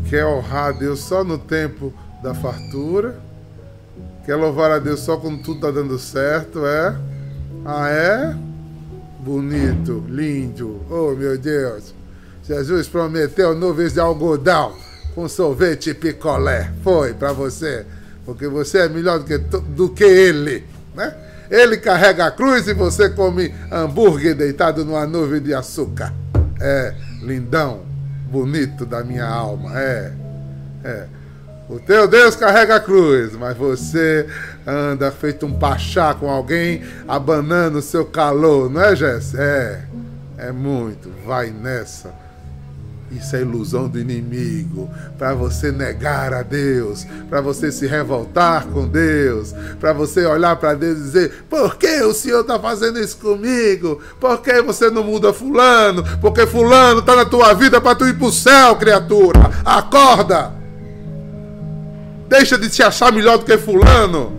Quer 0.08 0.24
honrar 0.24 0.68
a 0.68 0.72
Deus 0.72 1.00
só 1.00 1.24
no 1.24 1.36
tempo 1.36 1.92
da 2.22 2.32
fartura? 2.34 3.18
Quer 4.24 4.36
louvar 4.36 4.70
a 4.70 4.78
Deus 4.78 5.00
só 5.00 5.16
quando 5.16 5.42
tudo 5.42 5.56
está 5.56 5.70
dando 5.70 5.98
certo, 5.98 6.64
é? 6.64 6.96
Ah, 7.64 7.88
é? 7.88 8.36
Bonito, 9.20 10.04
lindo. 10.08 10.80
Oh, 10.88 11.12
meu 11.16 11.36
Deus. 11.36 11.92
Jesus 12.44 12.86
prometeu 12.86 13.54
nuvens 13.56 13.92
de 13.92 14.00
algodão 14.00 14.72
com 15.16 15.28
sorvete 15.28 15.92
picolé. 15.92 16.72
Foi 16.84 17.12
para 17.12 17.32
você. 17.32 17.84
Porque 18.26 18.48
você 18.48 18.80
é 18.80 18.88
melhor 18.88 19.20
do 19.20 19.24
que, 19.24 19.38
do 19.38 19.88
que 19.88 20.04
ele. 20.04 20.66
Né? 20.94 21.14
Ele 21.48 21.76
carrega 21.76 22.26
a 22.26 22.30
cruz 22.30 22.66
e 22.66 22.74
você 22.74 23.08
come 23.08 23.54
hambúrguer 23.70 24.34
deitado 24.34 24.84
numa 24.84 25.06
nuvem 25.06 25.40
de 25.40 25.54
açúcar. 25.54 26.12
É, 26.60 26.92
lindão, 27.22 27.82
bonito 28.28 28.84
da 28.84 29.04
minha 29.04 29.24
alma. 29.24 29.78
É, 29.78 30.12
é. 30.84 31.06
O 31.68 31.80
teu 31.80 32.06
Deus 32.06 32.36
carrega 32.36 32.76
a 32.76 32.80
cruz, 32.80 33.34
mas 33.34 33.56
você 33.56 34.26
anda 34.66 35.10
feito 35.10 35.46
um 35.46 35.52
pachá 35.52 36.14
com 36.14 36.30
alguém 36.30 36.82
abanando 37.08 37.78
o 37.78 37.82
seu 37.82 38.04
calor, 38.04 38.70
não 38.70 38.80
é, 38.80 38.94
Jess? 38.94 39.34
É, 39.34 39.82
é 40.38 40.52
muito. 40.52 41.10
Vai 41.24 41.50
nessa. 41.50 42.25
Isso 43.10 43.36
é 43.36 43.40
ilusão 43.40 43.88
do 43.88 44.00
inimigo, 44.00 44.90
para 45.16 45.32
você 45.32 45.70
negar 45.70 46.34
a 46.34 46.42
Deus, 46.42 47.06
para 47.30 47.40
você 47.40 47.70
se 47.70 47.86
revoltar 47.86 48.66
com 48.66 48.86
Deus, 48.88 49.54
para 49.78 49.92
você 49.92 50.26
olhar 50.26 50.56
para 50.56 50.74
Deus 50.74 50.98
e 50.98 51.02
dizer: 51.02 51.44
por 51.48 51.76
que 51.76 52.02
o 52.02 52.12
Senhor 52.12 52.40
está 52.40 52.58
fazendo 52.58 52.98
isso 52.98 53.16
comigo? 53.18 54.00
Por 54.20 54.40
que 54.40 54.60
você 54.60 54.90
não 54.90 55.04
muda 55.04 55.32
Fulano? 55.32 56.02
Porque 56.20 56.46
Fulano 56.46 57.00
está 57.00 57.14
na 57.14 57.24
tua 57.24 57.54
vida 57.54 57.80
para 57.80 57.94
tu 57.94 58.06
ir 58.06 58.18
para 58.18 58.26
o 58.26 58.32
céu, 58.32 58.74
criatura. 58.76 59.50
Acorda! 59.64 60.52
Deixa 62.28 62.58
de 62.58 62.68
te 62.68 62.82
achar 62.82 63.12
melhor 63.12 63.38
do 63.38 63.44
que 63.44 63.56
Fulano. 63.56 64.32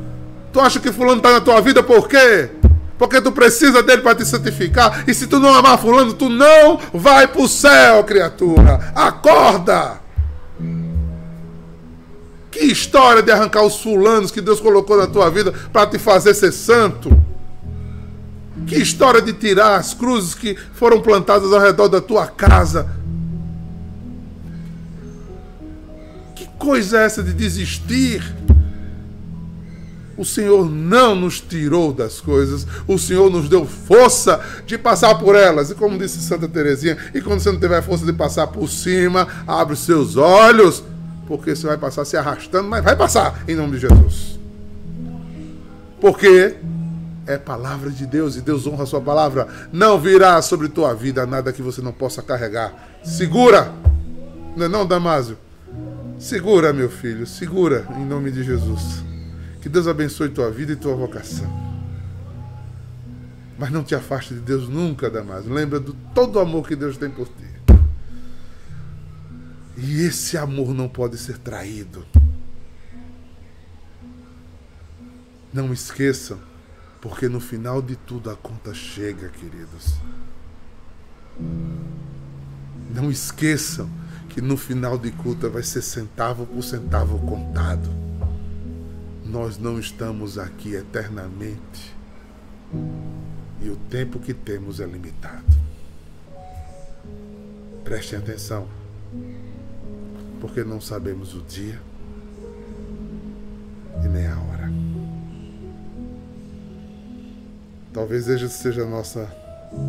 Tu 0.52 0.60
acha 0.60 0.80
que 0.80 0.92
Fulano 0.92 1.18
está 1.18 1.32
na 1.32 1.42
tua 1.42 1.62
vida 1.62 1.82
por 1.82 2.08
quê? 2.08 2.50
Porque 2.98 3.22
tu 3.22 3.32
precisa 3.32 3.84
dele 3.84 4.02
para 4.02 4.16
te 4.16 4.26
santificar. 4.26 5.04
E 5.08 5.14
se 5.14 5.28
tu 5.28 5.40
não 5.40 5.54
amar 5.54 5.78
fulano, 5.78 6.14
tu 6.14 6.30
não 6.30 6.80
vai 6.94 7.28
para 7.28 7.42
o 7.42 7.48
céu, 7.48 8.04
criatura. 8.04 8.92
Acorda! 8.96 10.02
Que 12.50 12.66
história 12.66 13.22
de 13.22 13.32
arrancar 13.32 13.62
os 13.62 13.80
fulanos 13.80 14.32
que 14.32 14.42
Deus 14.42 14.60
colocou 14.60 14.98
na 14.98 15.06
tua 15.06 15.30
vida 15.30 15.54
para 15.72 15.86
te 15.86 16.00
fazer 16.00 16.34
ser 16.34 16.52
santo. 16.52 17.16
Que 18.66 18.78
história 18.78 19.22
de 19.22 19.32
tirar 19.34 19.76
as 19.76 19.94
cruzes 19.94 20.34
que 20.34 20.58
foram 20.74 21.00
plantadas 21.00 21.54
ao 21.54 21.60
redor 21.60 21.88
da 21.88 22.02
tua 22.02 22.26
casa. 22.26 22.90
Que 26.36 26.48
coisa 26.58 27.00
é 27.00 27.06
essa 27.06 27.22
de 27.22 27.32
desistir? 27.32 28.37
O 30.18 30.26
Senhor 30.26 30.68
não 30.70 31.16
nos 31.16 31.40
tirou 31.40 31.94
das 31.94 32.20
coisas, 32.20 32.66
o 32.88 32.98
Senhor 32.98 33.30
nos 33.30 33.48
deu 33.48 33.66
força 33.66 34.42
de 34.66 34.78
passar 34.78 35.16
por 35.16 35.36
elas. 35.36 35.70
E 35.70 35.76
como 35.76 35.98
disse 35.98 36.20
Santa 36.20 36.48
Teresinha, 36.48 36.98
e 37.14 37.22
quando 37.22 37.40
você 37.40 37.52
não 37.52 37.60
tiver 37.60 37.82
força 37.84 38.06
de 38.06 38.14
passar 38.14 38.48
por 38.48 38.68
cima, 38.68 39.28
abre 39.46 39.76
os 39.76 39.80
seus 39.82 40.18
olhos, 40.18 40.84
porque 41.28 41.56
você 41.56 41.68
vai 41.68 41.78
passar 41.78 42.04
se 42.04 42.18
arrastando, 42.18 42.68
mas 42.68 42.84
vai 42.84 42.96
passar 42.96 43.44
em 43.48 43.56
nome 43.56 43.74
de 43.74 43.88
Jesus. 43.88 44.40
Porque 46.02 46.56
é 47.28 47.38
palavra 47.38 47.92
de 47.92 48.06
Deus 48.08 48.36
e 48.38 48.42
Deus 48.42 48.66
honra 48.66 48.84
a 48.84 48.88
sua 48.88 49.02
palavra. 49.02 49.48
Não 49.72 50.00
virá 50.00 50.42
sobre 50.42 50.70
tua 50.70 50.96
vida 50.96 51.26
nada 51.26 51.54
que 51.54 51.62
você 51.62 51.82
não 51.82 51.92
possa 51.92 52.24
carregar. 52.24 52.74
Segura! 53.04 53.72
Não 54.56 54.66
é 54.66 54.70
não, 54.70 54.86
Damásio? 54.86 55.38
Segura, 56.18 56.74
meu 56.74 56.90
filho, 56.90 57.28
segura 57.28 57.86
em 57.96 58.06
nome 58.06 58.32
de 58.32 58.44
Jesus. 58.44 59.04
Que 59.62 59.70
Deus 59.70 59.88
abençoe 59.88 60.30
tua 60.30 60.52
vida 60.52 60.74
e 60.74 60.76
tua 60.76 60.96
vocação. 60.96 61.68
Mas 63.58 63.72
não 63.72 63.84
te 63.84 63.96
afaste 63.96 64.34
de 64.34 64.40
Deus 64.40 64.70
nunca, 64.70 65.10
Damásio. 65.10 65.52
Lembra 65.52 65.80
de 65.80 65.94
todo 66.14 66.36
o 66.36 66.40
amor 66.40 66.68
que 66.68 66.76
Deus 66.76 66.98
tem 66.98 67.10
por 67.10 67.28
ti. 67.28 67.48
E 69.76 70.02
esse 70.02 70.38
amor 70.38 70.74
não 70.74 70.88
pode 70.88 71.18
ser 71.18 71.38
traído. 71.38 72.06
Não 75.54 75.74
esqueçam, 75.74 76.40
porque 77.02 77.28
no 77.28 77.40
final 77.40 77.82
de 77.82 77.96
tudo 77.96 78.30
a 78.30 78.36
conta 78.36 78.74
chega, 78.74 79.30
queridos. 79.30 79.96
Não 82.94 83.10
esqueçam 83.10 83.90
que 84.30 84.42
no 84.42 84.58
final 84.58 84.98
de 84.98 85.12
conta 85.12 85.50
vai 85.50 85.64
ser 85.64 85.82
centavo 85.82 86.46
por 86.46 86.64
centavo 86.64 87.20
contado. 87.20 88.07
Nós 89.30 89.58
não 89.58 89.78
estamos 89.78 90.38
aqui 90.38 90.74
eternamente 90.74 91.94
e 93.62 93.70
o 93.70 93.76
tempo 93.90 94.20
que 94.20 94.34
temos 94.34 94.80
é 94.80 94.86
limitado. 94.86 95.44
Prestem 97.84 98.20
atenção, 98.20 98.68
porque 100.40 100.64
não 100.64 100.80
sabemos 100.80 101.34
o 101.36 101.42
dia 101.42 101.78
e 104.04 104.08
nem 104.08 104.28
a 104.28 104.40
hora. 104.40 104.72
Talvez 107.94 108.30
esta 108.30 108.48
seja 108.48 108.84
a 108.84 108.88
nossa 108.88 109.26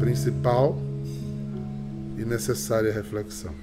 principal 0.00 0.76
e 2.16 2.24
necessária 2.24 2.92
reflexão, 2.92 3.54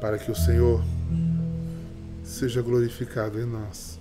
para 0.00 0.18
que 0.18 0.30
o 0.30 0.34
Senhor 0.34 0.82
seja 2.22 2.62
glorificado 2.62 3.40
em 3.40 3.44
nós, 3.44 3.98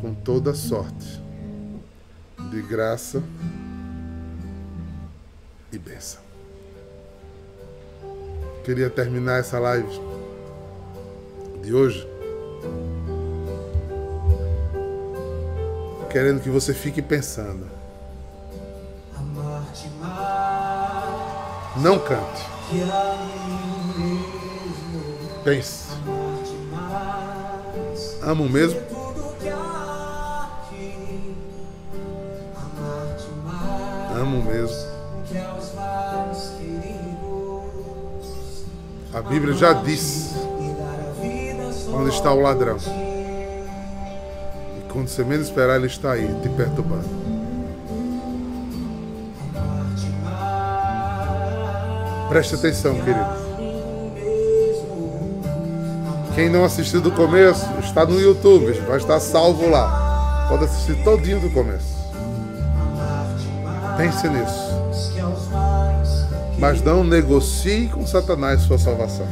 com 0.00 0.14
toda 0.14 0.54
sorte 0.54 1.22
de 2.50 2.62
graça 2.62 3.22
e 5.72 5.78
bênção. 5.78 6.22
Queria 8.64 8.88
terminar 8.88 9.40
essa 9.40 9.58
live 9.58 10.00
de 11.62 11.74
hoje 11.74 12.14
querendo 16.14 16.40
que 16.40 16.48
você 16.48 16.72
fique 16.72 17.02
pensando. 17.02 17.66
Não 21.76 21.98
cante. 21.98 22.44
Pense. 25.42 25.83
Amo 28.26 28.48
mesmo? 28.48 28.80
Amo 34.16 34.42
mesmo. 34.42 34.94
A 39.12 39.20
Bíblia 39.20 39.52
já 39.54 39.74
disse 39.74 40.34
onde 41.92 42.08
está 42.08 42.32
o 42.32 42.40
ladrão. 42.40 42.78
E 44.78 44.92
quando 44.92 45.08
você 45.08 45.22
menos 45.22 45.48
esperar, 45.48 45.76
ele 45.76 45.86
está 45.86 46.12
aí, 46.12 46.26
te 46.42 46.48
perturbando. 46.48 47.04
Preste 52.30 52.54
atenção, 52.54 52.94
querido. 52.94 53.43
Quem 56.34 56.50
não 56.50 56.64
assistiu 56.64 57.00
do 57.00 57.12
começo, 57.12 57.64
está 57.78 58.04
no 58.04 58.20
YouTube, 58.20 58.72
vai 58.88 58.96
estar 58.96 59.20
salvo 59.20 59.68
lá. 59.68 60.46
Pode 60.48 60.64
assistir 60.64 61.00
todinho 61.04 61.38
do 61.38 61.48
começo. 61.50 61.94
Pense 63.96 64.28
nisso. 64.28 64.74
Mas 66.58 66.82
não 66.82 67.04
negocie 67.04 67.86
com 67.86 68.04
Satanás 68.04 68.62
sua 68.62 68.78
salvação. 68.78 69.28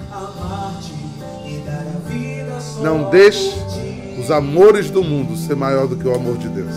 Não 2.80 3.10
deixe 3.10 3.52
os 4.20 4.30
amores 4.30 4.88
do 4.88 5.02
mundo 5.02 5.36
ser 5.36 5.56
maior 5.56 5.88
do 5.88 5.96
que 5.96 6.06
o 6.06 6.14
amor 6.14 6.38
de 6.38 6.48
Deus. 6.48 6.74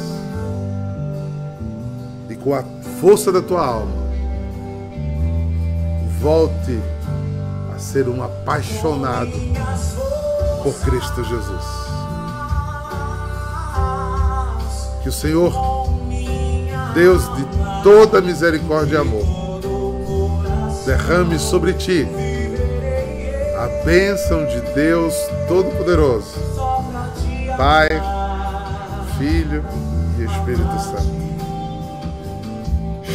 E 2.28 2.36
com 2.36 2.56
a 2.56 2.64
força 3.00 3.32
da 3.32 3.44
tua 3.44 3.64
alma, 3.64 4.06
volte 6.20 6.80
a 7.76 7.78
ser 7.78 8.10
um 8.10 8.24
apaixonado 8.24 9.32
por 10.66 10.74
Cristo 10.80 11.24
Jesus. 11.24 11.64
Que 15.04 15.10
o 15.10 15.12
Senhor, 15.12 15.54
Deus 16.96 17.22
de 17.36 17.46
toda 17.84 18.20
misericórdia 18.20 18.96
e 18.96 19.00
amor, 19.00 19.24
derrame 20.84 21.38
sobre 21.38 21.74
ti 21.74 22.08
a 23.60 23.86
bênção 23.86 24.44
de 24.48 24.60
Deus 24.74 25.14
Todo-Poderoso, 25.48 26.34
Pai, 27.56 27.90
Filho 29.20 29.64
e 30.18 30.24
Espírito 30.24 30.80
Santo. 30.80 31.26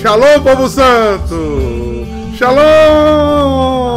Shalom, 0.01 0.40
povo 0.44 0.68
santo! 0.68 2.07
Shalom! 2.36 3.89